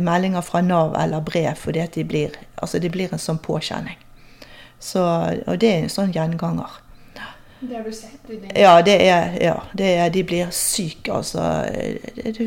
meldinger 0.04 0.44
fra 0.44 0.64
Nav 0.66 0.96
eller 1.00 1.24
brev, 1.24 1.54
fordi 1.60 1.84
at 1.84 1.96
de 1.96 2.04
blir, 2.08 2.36
altså 2.58 2.82
det 2.84 2.92
blir 2.92 3.14
en 3.14 3.22
sånn 3.22 3.40
påkjenning. 3.40 4.00
Så, 4.80 5.04
og 5.46 5.62
det 5.62 5.72
er 5.72 5.86
en 5.86 5.94
sånn 5.94 6.12
gjenganger. 6.16 6.82
Det 7.60 7.76
har 7.76 7.84
du 7.84 7.92
sett 7.92 8.30
i 8.30 8.36
din 8.36 8.52
Ja, 8.56 8.82
det 8.82 8.96
er, 9.08 9.38
ja 9.42 9.56
det 9.74 9.88
er, 9.96 10.10
de 10.10 10.24
blir 10.24 10.52
syke, 10.52 11.14
altså. 11.14 11.64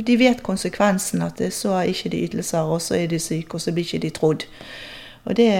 De 0.06 0.16
vet 0.20 0.42
konsekvensen, 0.42 1.22
at 1.22 1.38
det, 1.38 1.52
så 1.56 1.78
er 1.80 1.88
ikke 1.92 2.12
de 2.12 2.20
ytelser, 2.28 2.68
og 2.68 2.82
så 2.82 2.98
er 2.98 3.08
de 3.08 3.18
syke, 3.18 3.54
og 3.54 3.64
så 3.64 3.72
blir 3.72 3.88
ikke 3.88 4.04
de 4.04 4.10
trodd. 4.14 4.44
Og 5.28 5.36
det, 5.36 5.50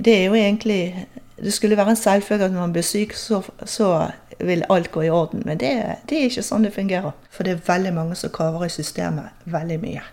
det 0.00 0.14
er 0.16 0.24
jo 0.24 0.34
egentlig 0.38 1.06
Det 1.36 1.52
skulle 1.52 1.76
være 1.76 1.92
en 1.92 1.98
selvfølge 1.98 2.46
at 2.46 2.52
når 2.52 2.60
man 2.60 2.72
blir 2.72 2.84
syk, 2.86 3.12
så, 3.12 3.42
så 3.66 4.10
vil 4.38 4.62
alt 4.70 4.90
gå 4.94 5.02
i 5.02 5.10
orden. 5.10 5.42
Men 5.44 5.58
det, 5.58 5.72
det, 6.08 6.18
er 6.18 6.28
ikke 6.30 6.44
sånn 6.46 6.64
det 6.64 6.72
fungerer. 6.76 7.12
For 7.30 7.44
det 7.44 7.56
er 7.56 7.64
veldig 7.66 7.94
mange 7.96 8.18
som 8.18 8.32
kaver 8.32 8.66
i 8.66 8.72
systemet 8.72 9.34
veldig 9.50 9.80
mye. 9.82 10.04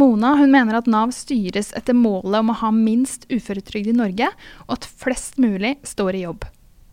Mona 0.00 0.36
hun 0.38 0.52
mener 0.54 0.78
at 0.78 0.88
Nav 0.90 1.12
styres 1.12 1.72
etter 1.76 1.96
målet 1.98 2.40
om 2.40 2.52
å 2.52 2.58
ha 2.62 2.70
minst 2.74 3.26
uføretrygd 3.30 3.90
i 3.92 3.98
Norge, 3.98 4.30
og 4.68 4.78
at 4.78 4.88
flest 5.02 5.36
mulig 5.42 5.76
står 5.86 6.16
i 6.16 6.24
jobb. 6.24 6.48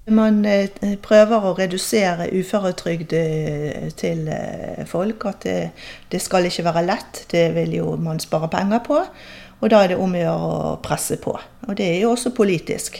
Man 0.07 0.45
eh, 0.47 0.69
prøver 1.03 1.43
å 1.43 1.55
redusere 1.57 2.29
uføretrygd 2.31 3.13
eh, 3.17 3.89
til 3.99 4.29
eh, 4.31 4.85
folk. 4.87 5.25
At 5.27 5.43
det, 5.43 5.57
det, 6.11 6.21
skal 6.23 6.47
ikke 6.47 6.63
være 6.69 6.85
lett. 6.87 7.25
Det 7.31 7.49
vil 7.57 7.75
jo 7.81 7.91
man 7.99 8.21
spare 8.23 8.47
penger 8.51 8.79
på. 8.87 9.01
Og 9.57 9.69
da 9.73 9.81
er 9.83 9.93
det 9.93 9.99
om 10.01 10.13
å 10.13 10.21
gjøre 10.21 10.47
å 10.47 10.73
presse 10.85 11.17
på. 11.21 11.33
Og 11.67 11.77
det 11.77 11.87
er 11.95 12.01
jo 12.03 12.11
også 12.13 12.33
politisk. 12.37 12.99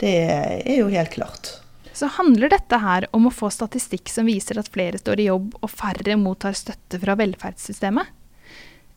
Det 0.00 0.12
er 0.28 0.76
jo 0.78 0.90
helt 0.92 1.14
klart. 1.14 1.56
Så 1.96 2.10
handler 2.18 2.52
dette 2.52 2.78
her 2.82 3.06
om 3.16 3.26
å 3.26 3.32
få 3.32 3.48
statistikk 3.50 4.12
som 4.12 4.28
viser 4.28 4.60
at 4.60 4.68
flere 4.72 5.00
står 5.00 5.22
i 5.22 5.30
jobb 5.30 5.56
og 5.62 5.72
færre 5.72 6.18
mottar 6.20 6.54
støtte 6.54 7.00
fra 7.02 7.16
velferdssystemet? 7.18 8.12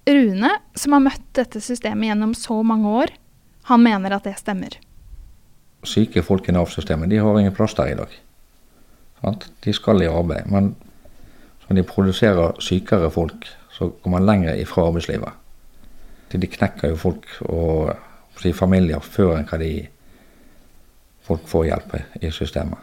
Rune, 0.10 0.52
som 0.76 0.96
har 0.96 1.06
møtt 1.06 1.26
dette 1.38 1.62
systemet 1.64 2.12
gjennom 2.12 2.36
så 2.36 2.60
mange 2.66 2.92
år, 3.06 3.16
han 3.72 3.84
mener 3.86 4.16
at 4.16 4.28
det 4.28 4.36
stemmer 4.42 4.80
syke 5.88 6.24
folk 6.26 6.48
i 6.50 6.56
Nav-systemet 6.56 7.10
de 7.10 7.20
har 7.24 7.40
ingen 7.40 7.56
plass 7.56 7.76
der 7.78 7.94
i 7.94 7.98
dag. 7.98 8.16
De 9.64 9.74
skal 9.74 10.04
i 10.04 10.08
arbeid. 10.08 10.48
Men 10.52 10.74
når 11.68 11.80
de 11.80 11.88
produserer 11.88 12.60
sykere 12.64 13.12
folk, 13.12 13.48
så 13.72 13.92
kommer 14.02 14.20
man 14.20 14.28
lenger 14.28 14.60
ifra 14.60 14.88
arbeidslivet. 14.90 15.36
De 16.32 16.48
knekker 16.48 16.94
jo 16.94 17.00
folk 17.00 17.26
og 17.50 17.96
familier 18.56 19.02
før 19.04 19.38
enn 19.38 19.48
hva 19.50 19.58
de 19.60 19.74
folk 21.26 21.48
får 21.50 21.66
hjelp 21.66 21.96
i 22.22 22.32
systemet. 22.32 22.78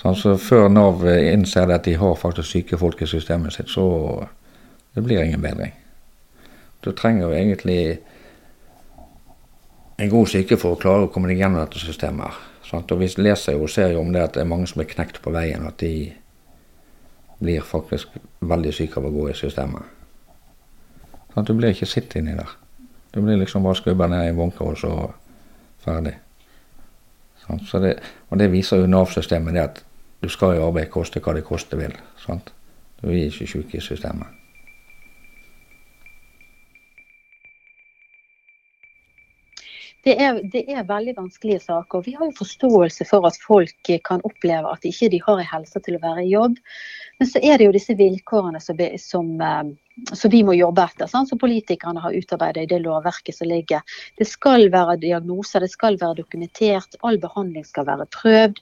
Så 0.00 0.08
altså, 0.08 0.36
før 0.36 0.68
Nav 0.72 1.02
innser 1.04 1.68
at 1.74 1.84
de 1.84 1.96
har 2.00 2.14
faktisk 2.16 2.48
syke 2.48 2.78
folk 2.80 3.02
i 3.02 3.08
systemet 3.10 3.52
sitt, 3.52 3.68
så 3.68 3.84
det 4.94 5.04
blir 5.04 5.22
ingen 5.22 5.42
bedring. 5.42 5.74
Du 6.80 6.92
trenger 6.92 7.26
jo 7.26 7.34
egentlig 7.36 7.98
en 10.00 10.08
god 10.08 10.30
syke 10.32 10.56
for 10.56 10.72
å 10.72 10.80
klare 10.80 11.04
å 11.04 11.12
komme 11.12 11.28
deg 11.28 11.42
gjennom 11.42 11.60
dette 11.60 11.82
systemet. 11.82 12.38
Sant? 12.64 12.92
Og 12.92 13.02
Vi 13.02 13.10
leser 13.20 13.58
jo 13.58 13.66
og 13.66 13.70
ser 13.70 13.92
jo 13.92 14.00
om 14.00 14.12
det 14.14 14.22
at 14.24 14.38
det 14.38 14.44
er 14.44 14.48
mange 14.48 14.70
som 14.70 14.80
er 14.80 14.88
knekt 14.88 15.20
på 15.20 15.34
veien, 15.34 15.66
at 15.68 15.76
de 15.82 16.12
blir 17.40 17.60
faktisk 17.60 18.16
veldig 18.40 18.72
syke 18.72 19.00
av 19.00 19.08
å 19.08 19.12
gå 19.12 19.28
i 19.28 19.36
systemet. 19.36 19.99
Sant? 21.34 21.46
Du 21.46 21.54
blir 21.54 21.74
ikke 21.74 21.88
sittet 21.88 22.20
inni 22.20 22.34
der. 22.38 22.56
Du 23.14 23.20
blir 23.22 23.38
liksom 23.40 23.62
bare 23.66 23.78
skubba 23.78 24.06
ned 24.06 24.26
i 24.26 24.32
en 24.32 24.36
bunker, 24.38 24.72
og 24.72 24.78
så 24.78 25.12
ferdig. 25.84 26.16
Sånn, 27.44 27.62
Så 27.66 27.78
det, 27.82 27.96
og 28.30 28.38
det 28.38 28.50
viser 28.52 28.82
jo 28.82 28.90
Nav-systemet, 28.90 29.54
det 29.54 29.62
at 29.64 29.84
du 30.20 30.28
skal 30.28 30.56
i 30.56 30.62
arbeid 30.62 30.90
koste 30.92 31.22
hva 31.24 31.34
det 31.34 31.46
koste 31.46 31.78
vil. 31.80 31.96
Sant? 32.20 32.52
Du 33.00 33.08
er 33.08 33.24
ikke 33.26 33.48
syk 33.48 33.74
i 33.74 33.80
systemet. 33.80 34.36
Det 40.04 40.14
er, 40.16 40.38
det 40.52 40.62
er, 40.72 40.86
veldig 40.88 41.12
vanskelige 41.16 41.60
saker. 41.60 42.00
Vi 42.06 42.14
har 42.16 42.24
jo 42.24 42.38
forståelse 42.38 43.04
for 43.04 43.26
at 43.28 43.36
folk 43.46 43.90
kan 44.04 44.22
oppleve 44.24 44.72
at 44.72 44.84
ikke 44.88 45.10
de 45.12 45.20
har 45.26 45.42
en 45.42 45.50
helse 45.50 45.82
til 45.84 45.98
å 45.98 46.00
være 46.00 46.24
i 46.24 46.30
jobb. 46.30 46.56
Men 47.20 47.28
så 47.28 47.42
er 47.44 47.60
det 47.60 47.66
jo 47.66 47.74
disse 47.76 47.96
vilkårene 47.98 48.62
som, 48.64 48.80
som, 49.02 49.28
eh, 49.44 49.74
som 50.12 50.32
vi 50.32 50.42
må 50.46 50.54
jobbe 50.56 50.84
etter. 50.86 51.10
Sånn 51.10 51.28
Som 51.28 51.40
politikerne 51.42 52.02
har 52.02 52.16
utarbeidet 52.16 52.64
i 52.64 52.70
det 52.72 52.80
lovverket 52.84 53.36
som 53.36 53.50
ligger. 53.50 53.84
Det 54.18 54.26
skal 54.28 54.68
være 54.72 54.98
diagnoser, 55.02 55.60
det 55.60 55.72
skal 55.72 55.98
være 56.00 56.20
dokumentert. 56.22 56.98
All 57.02 57.20
behandling 57.20 57.66
skal 57.68 57.88
være 57.88 58.08
prøvd. 58.14 58.60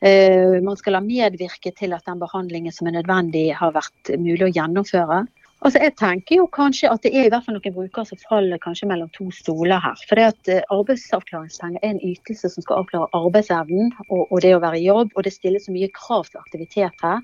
Uh, 0.00 0.56
man 0.64 0.78
skal 0.80 0.96
ha 0.96 1.02
medvirke 1.04 1.74
til 1.76 1.92
at 1.92 2.06
den 2.08 2.22
behandlingen 2.22 2.72
som 2.72 2.88
er 2.88 2.96
nødvendig, 2.96 3.50
har 3.52 3.74
vært 3.76 4.14
mulig 4.16 4.46
å 4.46 4.54
gjennomføre. 4.54 5.26
Altså, 5.60 5.76
jeg 5.82 5.92
tenker 6.00 6.38
jo 6.38 6.46
kanskje 6.48 6.88
at 6.88 7.02
det 7.04 7.10
er 7.12 7.26
i 7.28 7.32
hvert 7.32 7.44
fall 7.44 7.58
noen 7.58 7.74
brukere 7.74 8.08
som 8.08 8.20
faller 8.22 8.60
kanskje 8.62 8.88
mellom 8.88 9.10
to 9.12 9.26
stoler 9.36 9.82
her. 9.84 9.98
For 10.08 10.16
det 10.16 10.28
at 10.30 10.48
eh, 10.48 10.62
arbeidsavklaringspenger 10.72 11.82
er 11.82 11.90
en 11.92 12.00
ytelse 12.00 12.48
som 12.48 12.64
skal 12.64 12.80
avklare 12.80 13.10
arbeidsevnen 13.18 13.92
og, 14.06 14.22
og, 14.30 14.38
det 14.40 14.54
å 14.56 14.62
være 14.62 14.80
i 14.80 14.86
jobb. 14.86 15.12
Og 15.12 15.26
det 15.26 15.34
stilles 15.34 15.68
så 15.68 15.74
mye 15.74 15.90
krav 15.92 16.30
til 16.30 16.40
aktivitet 16.40 17.04
her. 17.04 17.20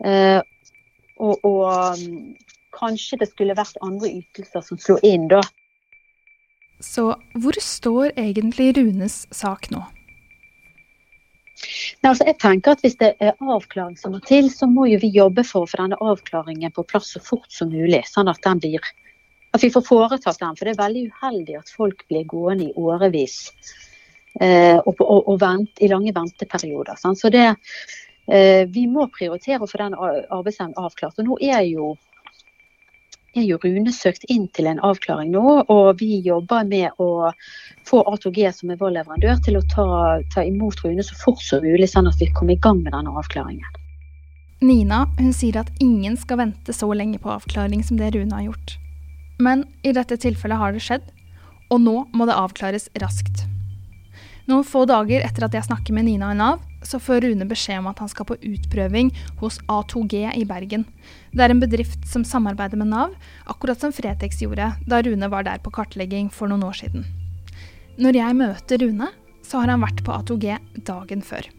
Eh, 0.00 0.40
og, 1.18 1.44
og 1.44 2.00
kanskje 2.76 3.20
det 3.22 3.30
skulle 3.32 3.56
vært 3.58 3.78
andre 3.84 4.10
ytelser 4.20 4.64
som 4.64 4.80
slo 4.80 4.98
inn 5.06 5.28
da. 5.30 5.42
Så 6.80 7.10
hvor 7.34 7.56
står 7.58 8.12
egentlig 8.14 8.72
Runes 8.76 9.24
sak 9.34 9.70
nå? 9.74 9.82
Nei, 11.98 12.12
altså 12.12 12.26
jeg 12.28 12.38
tenker 12.38 12.76
at 12.76 12.84
Hvis 12.84 12.98
det 13.00 13.08
er 13.18 13.34
avklaring 13.42 13.96
som 13.98 14.12
må 14.14 14.20
til, 14.22 14.46
så 14.52 14.68
må 14.70 14.86
jo 14.86 15.00
vi 15.02 15.10
jobbe 15.10 15.42
for 15.46 15.66
å 15.66 15.70
få 15.70 15.80
denne 15.80 15.98
avklaringen 15.98 16.74
på 16.74 16.86
plass 16.86 17.10
så 17.16 17.22
fort 17.24 17.50
som 17.50 17.72
mulig. 17.72 18.04
sånn 18.06 18.30
at 18.30 18.42
den 18.46 18.62
blir 18.62 18.84
at 19.52 19.62
vi 19.62 19.70
får 19.72 19.84
foretatt 19.86 20.40
den. 20.40 20.56
For 20.56 20.66
det 20.66 20.74
er 20.74 20.82
veldig 20.82 21.04
uheldig 21.10 21.58
at 21.58 21.70
folk 21.72 22.04
blir 22.10 22.26
gående 22.28 22.68
i 22.68 22.74
årevis 22.76 23.38
eh, 24.40 24.76
og, 24.78 24.94
og, 25.00 25.22
og 25.32 25.38
vent, 25.40 25.72
i 25.80 25.90
lange 25.90 26.12
venteperioder. 26.14 26.98
Sånn. 27.00 27.16
Så 27.16 27.32
det, 27.32 27.46
eh, 28.28 28.64
Vi 28.68 28.86
må 28.86 29.08
prioritere 29.14 29.64
å 29.64 29.70
få 29.70 29.80
den 29.82 29.96
arbeidsevnen 29.96 30.76
avklart. 30.76 31.18
Og 31.18 31.30
nå 31.30 31.40
er 31.42 31.64
jo 31.66 31.96
er 33.36 33.44
jo 33.44 33.58
Rune 33.62 33.92
søkt 33.92 34.24
inn 34.32 34.46
til 34.56 34.68
en 34.70 34.80
avklaring 34.84 35.32
nå, 35.34 35.42
og 35.68 36.00
vi 36.00 36.20
jobber 36.24 36.64
med 36.68 36.96
å 37.02 37.30
få 37.88 38.02
A2G, 38.12 38.48
som 38.54 38.72
er 38.72 38.80
vår 38.80 38.94
leverandør, 38.96 39.42
til 39.44 39.58
å 39.58 39.64
ta, 39.72 39.88
ta 40.34 40.44
imot 40.46 40.80
Rune 40.84 41.04
så 41.04 41.16
fort 41.18 41.42
som 41.44 41.64
mulig, 41.64 41.90
sånn 41.90 42.08
at 42.10 42.18
vi 42.20 42.30
kommer 42.32 42.56
i 42.56 42.62
gang 42.64 42.82
med 42.82 42.94
denne 42.96 43.12
avklaringen. 43.12 43.78
Nina 44.58 45.04
hun 45.20 45.30
sier 45.36 45.60
at 45.60 45.70
ingen 45.78 46.16
skal 46.18 46.40
vente 46.40 46.74
så 46.74 46.88
lenge 46.90 47.20
på 47.22 47.30
avklaring 47.30 47.84
som 47.86 48.00
det 48.00 48.10
Rune 48.16 48.34
har 48.34 48.48
gjort. 48.48 48.74
Men 49.38 49.62
i 49.86 49.94
dette 49.94 50.18
tilfellet 50.18 50.58
har 50.58 50.74
det 50.74 50.82
skjedd, 50.82 51.04
og 51.70 51.84
nå 51.84 52.00
må 52.16 52.26
det 52.26 52.38
avklares 52.38 52.88
raskt. 52.98 53.44
Noen 54.48 54.64
få 54.64 54.86
dager 54.88 55.20
etter 55.20 55.44
at 55.44 55.52
jeg 55.52 55.66
snakker 55.66 55.92
med 55.92 56.06
Nina 56.06 56.30
i 56.32 56.36
Nav, 56.38 56.62
så 56.80 56.96
får 57.02 57.20
Rune 57.26 57.44
beskjed 57.50 57.82
om 57.82 57.88
at 57.90 57.98
han 58.00 58.08
skal 58.08 58.24
på 58.30 58.38
utprøving 58.48 59.10
hos 59.42 59.58
A2G 59.68 60.22
i 60.40 60.44
Bergen. 60.48 60.86
Det 61.36 61.44
er 61.44 61.52
en 61.52 61.60
bedrift 61.60 62.06
som 62.08 62.24
samarbeider 62.24 62.80
med 62.80 62.88
Nav, 62.94 63.12
akkurat 63.44 63.82
som 63.82 63.92
Fretex 63.92 64.40
gjorde 64.40 64.70
da 64.88 65.02
Rune 65.04 65.28
var 65.28 65.44
der 65.44 65.60
på 65.60 65.74
kartlegging 65.76 66.32
for 66.32 66.48
noen 66.48 66.64
år 66.64 66.80
siden. 66.80 67.04
Når 68.00 68.20
jeg 68.22 68.38
møter 68.40 68.80
Rune, 68.86 69.10
så 69.44 69.60
har 69.60 69.74
han 69.74 69.84
vært 69.84 70.00
på 70.06 70.16
A2G 70.16 70.56
dagen 70.88 71.28
før. 71.28 71.52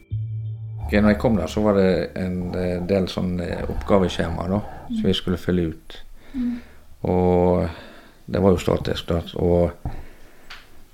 Okay, 0.88 0.98
når 0.98 1.14
jeg 1.14 1.22
kom 1.22 1.38
der, 1.38 1.54
så 1.54 1.62
var 1.62 1.78
det 1.78 1.90
en 2.18 2.42
del 2.90 3.06
sånne 3.12 3.68
oppgaveskjemaer 3.70 4.56
da, 4.56 4.64
som 4.90 5.06
vi 5.06 5.14
skulle 5.14 5.38
fylle 5.38 5.70
ut. 5.76 6.02
Mm. 6.34 6.54
Og 7.06 7.68
det 8.26 8.42
var 8.42 8.58
jo 8.58 8.66
statisk. 8.66 9.14
da, 9.14 9.22
og 9.38 9.78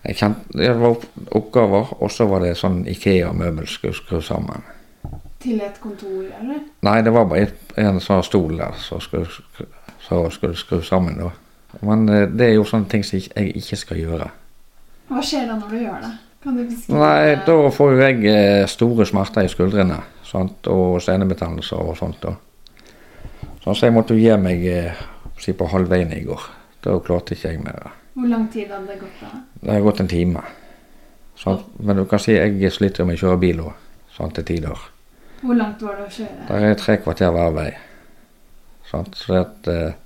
jeg 0.06 0.16
kjente, 0.20 0.58
det 0.58 0.72
var 0.80 0.96
oppgaver, 1.32 1.94
og 2.00 2.12
så 2.12 2.28
var 2.30 2.44
det 2.46 2.56
sånn 2.60 2.84
Ikea-møbel 2.90 3.68
skulle 3.70 3.98
skru 3.98 4.22
sammen. 4.22 4.64
Til 5.42 5.62
et 5.62 5.80
kontor, 5.82 6.24
eller? 6.40 6.62
Nei, 6.86 7.00
det 7.06 7.14
var 7.14 7.28
bare 7.30 7.48
en 7.82 8.00
sånn 8.02 8.24
stol 8.26 8.58
der 8.58 8.78
som 8.82 9.02
skulle, 9.04 9.30
skulle 10.34 10.56
skru 10.58 10.82
sammen. 10.86 11.18
da. 11.22 11.32
Men 11.82 12.08
eh, 12.10 12.28
det 12.30 12.50
er 12.50 12.54
jo 12.56 12.66
sånne 12.68 12.90
ting 12.90 13.04
som 13.06 13.20
jeg 13.20 13.52
ikke 13.60 13.78
skal 13.80 14.00
gjøre. 14.00 14.30
Hva 15.10 15.22
skjer 15.22 15.50
da 15.50 15.58
når 15.60 15.74
du 15.74 15.82
gjør 15.84 16.00
det? 16.06 16.14
Kan 16.46 16.58
du 16.58 16.64
beskrive 16.66 17.02
Nei, 17.02 17.36
Da 17.46 17.56
får 17.74 17.92
jo 17.94 18.02
jeg 18.04 18.26
eh, 18.30 18.68
store 18.70 19.06
smerter 19.10 19.46
i 19.46 19.52
skuldrene 19.52 20.00
sant? 20.26 20.68
og 20.70 21.02
senebetennelser 21.02 21.82
og 21.82 21.98
sånt. 21.98 22.22
da. 22.22 22.36
Så 23.66 23.86
jeg 23.86 23.94
måtte 23.96 24.14
jo 24.14 24.22
gi 24.22 24.34
meg 24.42 24.66
eh, 24.70 25.06
si 25.42 25.54
på 25.58 25.68
halvveien 25.70 26.14
i 26.14 26.24
går. 26.26 26.50
Da 26.86 26.98
klarte 27.02 27.34
ikke 27.34 27.54
jeg 27.54 27.64
mer. 27.66 27.92
Hvor 28.16 28.28
lang 28.32 28.48
tid 28.52 28.72
hadde 28.72 28.88
det 28.88 29.00
gått 29.02 29.22
da? 29.22 29.32
Det 29.62 29.74
har 29.74 29.82
gått 29.84 30.00
en 30.00 30.08
time. 30.12 30.44
Sånn. 31.36 31.64
Men 31.84 32.00
du 32.00 32.06
kan 32.08 32.22
si 32.24 32.36
jeg 32.38 32.72
sliter 32.72 33.08
med 33.08 33.18
å 33.18 33.26
kjøre 33.26 33.40
bil 33.42 33.64
òg, 33.66 33.74
sånn 34.16 34.32
til 34.36 34.48
tider. 34.48 34.86
Hvor 35.42 35.58
langt 35.60 35.84
var 35.84 36.00
det 36.00 36.06
å 36.08 36.14
kjøre? 36.18 36.46
Det 36.48 36.70
er 36.70 36.78
tre 36.80 36.98
kvarter 37.04 37.34
hver 37.36 37.58
vei. 37.58 37.70
Sånn. 38.88 39.10
Så 39.20 39.36
at, 39.42 39.68
eh, 39.68 39.98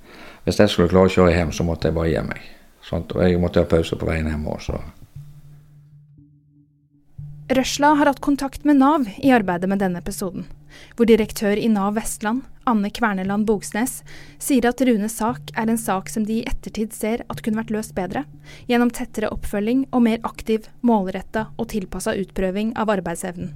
hvis 0.44 0.58
jeg 0.58 0.72
skulle 0.72 0.90
klare 0.90 1.06
å 1.06 1.14
kjøre 1.14 1.36
hjem, 1.36 1.52
så 1.54 1.66
måtte 1.66 1.88
jeg 1.88 1.94
bare 1.94 2.10
gi 2.10 2.24
meg. 2.26 2.48
Sånn. 2.82 3.06
Og 3.14 3.22
jeg 3.22 3.38
måtte 3.40 3.62
ha 3.62 3.70
pause 3.70 3.96
på 3.96 4.08
veien 4.08 4.26
hjem 4.26 4.48
òg, 4.50 4.66
Røsla 7.50 7.96
har 7.98 8.06
hatt 8.06 8.20
kontakt 8.22 8.64
med 8.64 8.76
Nav 8.78 9.08
i 9.18 9.32
arbeidet 9.34 9.66
med 9.66 9.80
denne 9.82 9.98
episoden, 9.98 10.44
hvor 10.94 11.08
direktør 11.10 11.58
i 11.58 11.66
Nav 11.66 11.96
Vestland, 11.96 12.44
Anne 12.70 12.90
Kverneland 12.94 13.48
Bogsnes, 13.48 14.00
sier 14.38 14.68
at 14.70 14.80
Runes 14.86 15.16
sak 15.18 15.50
er 15.58 15.70
en 15.70 15.80
sak 15.80 16.10
som 16.12 16.26
de 16.26 16.40
i 16.40 16.44
ettertid 16.46 16.94
ser 16.94 17.24
at 17.28 17.42
kunne 17.42 17.58
vært 17.60 17.72
løst 17.74 17.96
bedre, 17.96 18.24
gjennom 18.70 18.92
tettere 18.94 19.32
oppfølging 19.34 19.88
og 19.90 20.04
mer 20.06 20.22
aktiv, 20.26 20.68
målretta 20.86 21.48
og 21.56 21.72
tilpassa 21.74 22.14
utprøving 22.20 22.76
av 22.78 22.92
arbeidsevnen. 22.94 23.52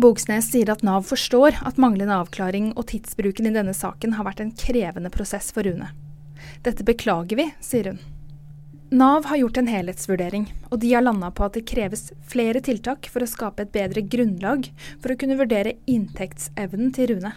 Bogsnes 0.00 0.46
sier 0.48 0.70
at 0.72 0.84
Nav 0.86 1.04
forstår 1.04 1.58
at 1.66 1.80
manglende 1.82 2.16
avklaring 2.16 2.70
og 2.72 2.86
tidsbruken 2.88 3.50
i 3.50 3.52
denne 3.52 3.74
saken 3.76 4.14
har 4.16 4.24
vært 4.24 4.40
en 4.40 4.54
krevende 4.56 5.12
prosess 5.12 5.50
for 5.52 5.68
Rune. 5.68 5.90
Dette 6.64 6.86
beklager 6.88 7.36
vi, 7.36 7.50
sier 7.60 7.92
hun. 7.92 8.00
Nav 8.92 9.24
har 9.24 9.36
gjort 9.36 9.56
en 9.60 9.68
helhetsvurdering, 9.70 10.48
og 10.74 10.80
de 10.82 10.88
har 10.90 11.04
landa 11.04 11.28
på 11.30 11.44
at 11.46 11.54
det 11.54 11.68
kreves 11.70 12.08
flere 12.26 12.58
tiltak 12.58 13.06
for 13.06 13.22
å 13.22 13.28
skape 13.30 13.62
et 13.62 13.70
bedre 13.70 14.02
grunnlag 14.02 14.66
for 14.96 15.12
å 15.12 15.16
kunne 15.20 15.36
vurdere 15.38 15.76
inntektsevnen 15.86 16.90
til 16.96 17.12
Rune. 17.12 17.30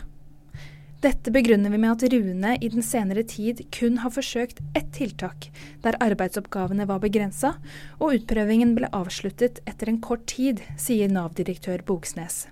Dette 1.06 1.30
begrunner 1.36 1.70
vi 1.70 1.78
med 1.84 1.92
at 1.92 2.08
Rune 2.10 2.56
i 2.58 2.72
den 2.74 2.82
senere 2.82 3.22
tid 3.30 3.62
kun 3.76 4.02
har 4.02 4.16
forsøkt 4.16 4.64
ett 4.74 4.90
tiltak, 4.98 5.52
der 5.86 6.00
arbeidsoppgavene 6.02 6.88
var 6.90 7.04
begrensa, 7.04 7.54
og 8.00 8.18
utprøvingen 8.18 8.74
ble 8.80 8.90
avsluttet 8.90 9.62
etter 9.70 9.94
en 9.94 10.02
kort 10.02 10.26
tid, 10.34 10.66
sier 10.82 11.14
Nav-direktør 11.14 11.86
Bogsnes. 11.86 12.48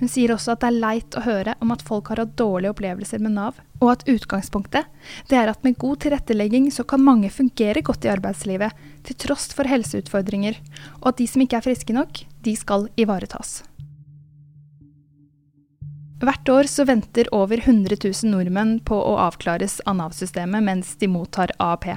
Hun 0.00 0.10
sier 0.10 0.32
også 0.34 0.54
at 0.54 0.64
det 0.64 0.70
er 0.72 0.80
leit 0.82 1.16
å 1.16 1.22
høre 1.22 1.54
om 1.62 1.70
at 1.74 1.84
folk 1.86 2.10
har 2.10 2.22
hatt 2.22 2.34
dårlige 2.38 2.72
opplevelser 2.74 3.22
med 3.22 3.36
Nav, 3.36 3.60
og 3.78 3.92
at 3.92 4.06
utgangspunktet 4.10 4.88
det 5.30 5.38
er 5.38 5.52
at 5.52 5.62
med 5.66 5.78
god 5.78 6.02
tilrettelegging 6.02 6.66
så 6.74 6.86
kan 6.88 7.04
mange 7.04 7.30
fungere 7.30 7.84
godt 7.84 8.08
i 8.08 8.10
arbeidslivet, 8.14 8.74
til 9.06 9.20
tross 9.26 9.52
for 9.54 9.70
helseutfordringer, 9.70 10.58
og 11.02 11.12
at 11.12 11.22
de 11.22 11.28
som 11.30 11.44
ikke 11.44 11.60
er 11.60 11.68
friske 11.68 11.94
nok, 11.94 12.24
de 12.42 12.56
skal 12.58 12.88
ivaretas. 13.00 13.62
Hvert 16.24 16.48
år 16.48 16.68
så 16.70 16.86
venter 16.88 17.28
over 17.36 17.60
100 17.60 17.98
000 18.00 18.32
nordmenn 18.32 18.78
på 18.86 18.96
å 18.96 19.16
avklares 19.26 19.80
av 19.84 19.98
Nav-systemet 19.98 20.64
mens 20.64 20.94
de 21.00 21.08
mottar 21.10 21.52
AAP. 21.60 21.90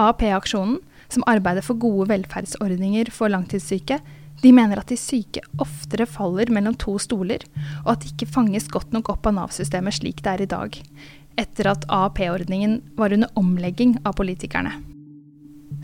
AAP-aksjonen, 0.00 0.78
som 1.12 1.24
arbeider 1.30 1.62
for 1.62 1.78
gode 1.78 2.08
velferdsordninger 2.10 3.10
for 3.14 3.30
langtidssyke, 3.30 4.00
de 4.42 4.52
mener 4.52 4.80
at 4.80 4.90
de 4.90 4.98
syke 5.00 5.42
oftere 5.62 6.06
faller 6.08 6.50
mellom 6.52 6.76
to 6.78 6.96
stoler, 7.02 7.44
og 7.84 7.94
at 7.94 8.02
de 8.04 8.12
ikke 8.12 8.32
fanges 8.34 8.68
godt 8.72 8.92
nok 8.96 9.10
opp 9.14 9.28
av 9.28 9.38
Nav-systemet 9.38 10.00
slik 10.00 10.22
det 10.24 10.34
er 10.34 10.44
i 10.44 10.50
dag, 10.50 10.76
etter 11.40 11.70
at 11.72 11.86
AAP-ordningen 11.92 12.80
var 12.98 13.14
under 13.16 13.32
omlegging 13.38 13.96
av 14.04 14.16
politikerne. 14.20 14.74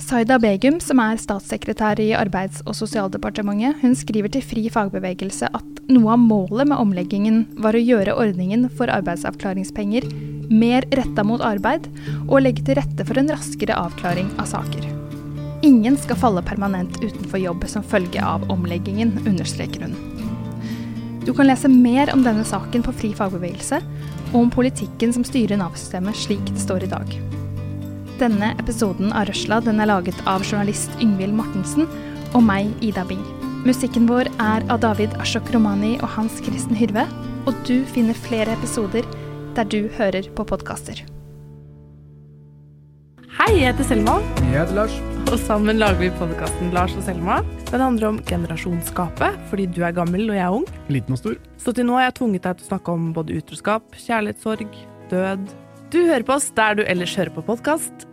Saida 0.03 0.38
Begum, 0.41 0.79
som 0.81 1.01
er 1.03 1.19
statssekretær 1.21 2.01
i 2.01 2.12
Arbeids- 2.17 2.62
og 2.65 2.75
sosialdepartementet, 2.79 3.83
hun 3.83 3.97
skriver 3.99 4.33
til 4.33 4.45
Fri 4.47 4.65
fagbevegelse 4.73 5.51
at 5.53 5.83
noe 5.93 6.15
av 6.15 6.23
målet 6.23 6.71
med 6.71 6.81
omleggingen 6.81 7.45
var 7.62 7.77
å 7.77 7.83
gjøre 7.83 8.17
ordningen 8.17 8.69
for 8.73 8.93
arbeidsavklaringspenger 8.95 10.09
mer 10.53 10.87
retta 10.93 11.25
mot 11.27 11.43
arbeid, 11.45 11.88
og 12.29 12.43
legge 12.45 12.65
til 12.67 12.79
rette 12.81 13.07
for 13.09 13.21
en 13.21 13.33
raskere 13.33 13.79
avklaring 13.79 14.35
av 14.38 14.51
saker. 14.53 15.02
Ingen 15.62 15.96
skal 15.96 16.18
falle 16.18 16.42
permanent 16.42 16.96
utenfor 17.05 17.38
jobb 17.38 17.64
som 17.70 17.85
følge 17.87 18.22
av 18.25 18.48
omleggingen, 18.51 19.14
understreker 19.27 19.85
hun. 19.87 19.94
Du 21.22 21.31
kan 21.31 21.46
lese 21.46 21.68
mer 21.70 22.11
om 22.11 22.25
denne 22.27 22.42
saken 22.42 22.83
på 22.83 22.94
Fri 22.98 23.12
fagbevegelse, 23.14 23.79
og 24.33 24.38
om 24.40 24.51
politikken 24.51 25.14
som 25.14 25.22
styrer 25.22 25.61
Nav-systemet 25.61 26.18
slik 26.18 26.42
det 26.51 26.64
står 26.64 26.88
i 26.88 26.90
dag. 26.90 27.14
Denne 28.18 28.51
episoden 28.59 29.14
av 29.14 29.29
Røsla 29.31 29.61
den 29.62 29.79
er 29.79 29.90
laget 29.92 30.18
av 30.27 30.42
journalist 30.42 30.98
Yngvild 30.98 31.38
Mortensen 31.38 31.87
og 32.35 32.42
meg, 32.42 32.75
Ida 32.83 33.07
Bing. 33.07 33.22
Musikken 33.62 34.11
vår 34.11 34.33
er 34.42 34.66
av 34.66 34.83
David 34.83 35.14
Ashok 35.22 35.55
Romani 35.55 35.94
og 36.01 36.11
Hans 36.16 36.42
Kristen 36.42 36.75
Hyrve, 36.75 37.07
og 37.46 37.55
du 37.70 37.85
finner 37.94 38.18
flere 38.18 38.59
episoder 38.59 39.07
der 39.55 39.70
du 39.70 39.87
hører 39.94 40.27
på 40.35 40.46
podkaster. 40.48 41.07
Hei, 43.38 43.51
jeg 43.61 43.70
heter 43.70 43.92
Selma. 43.94 44.18
Jeg 44.42 44.59
heter 44.59 44.79
Lars. 44.83 45.03
Og 45.33 45.40
sammen 45.40 45.79
lager 45.81 45.97
vi 45.97 46.11
podkasten 46.18 46.75
Lars 46.75 46.92
og 46.92 47.07
Selma. 47.07 47.38
Den 47.71 47.81
handler 47.81 48.11
om 48.11 48.18
generasjonsskapet, 48.29 49.38
fordi 49.49 49.64
du 49.73 49.79
er 49.81 49.95
gammel 49.97 50.27
og 50.27 50.37
jeg 50.37 50.45
er 50.45 50.57
ung. 50.59 50.66
Liten 50.92 51.16
og 51.16 51.23
stor. 51.23 51.38
Så 51.57 51.73
til 51.73 51.88
nå 51.88 51.97
har 51.97 52.11
jeg 52.11 52.18
tvunget 52.18 52.45
deg 52.45 52.59
til 52.59 52.66
å 52.66 52.71
snakke 52.75 52.97
om 52.99 53.07
både 53.16 53.38
utroskap, 53.40 53.97
kjærlighetssorg, 53.97 54.77
død. 55.09 55.47
Du 55.95 55.99
hører 56.03 56.27
på 56.29 56.37
oss 56.37 56.51
der 56.53 56.77
du 56.77 56.85
ellers 56.85 57.16
hører 57.16 57.33
på 57.33 57.47
podkast. 57.49 58.05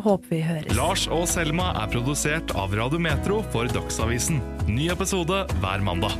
Håper 0.00 0.32
vi 0.32 0.40
høres. 0.46 0.72
Lars 0.78 1.04
og 1.12 1.28
Selma 1.28 1.68
er 1.82 1.92
produsert 1.92 2.56
av 2.56 2.72
Radio 2.80 3.02
Metro 3.10 3.42
for 3.52 3.68
Dagsavisen. 3.68 4.40
Ny 4.64 4.88
episode 4.96 5.44
hver 5.60 5.84
mandag. 5.84 6.16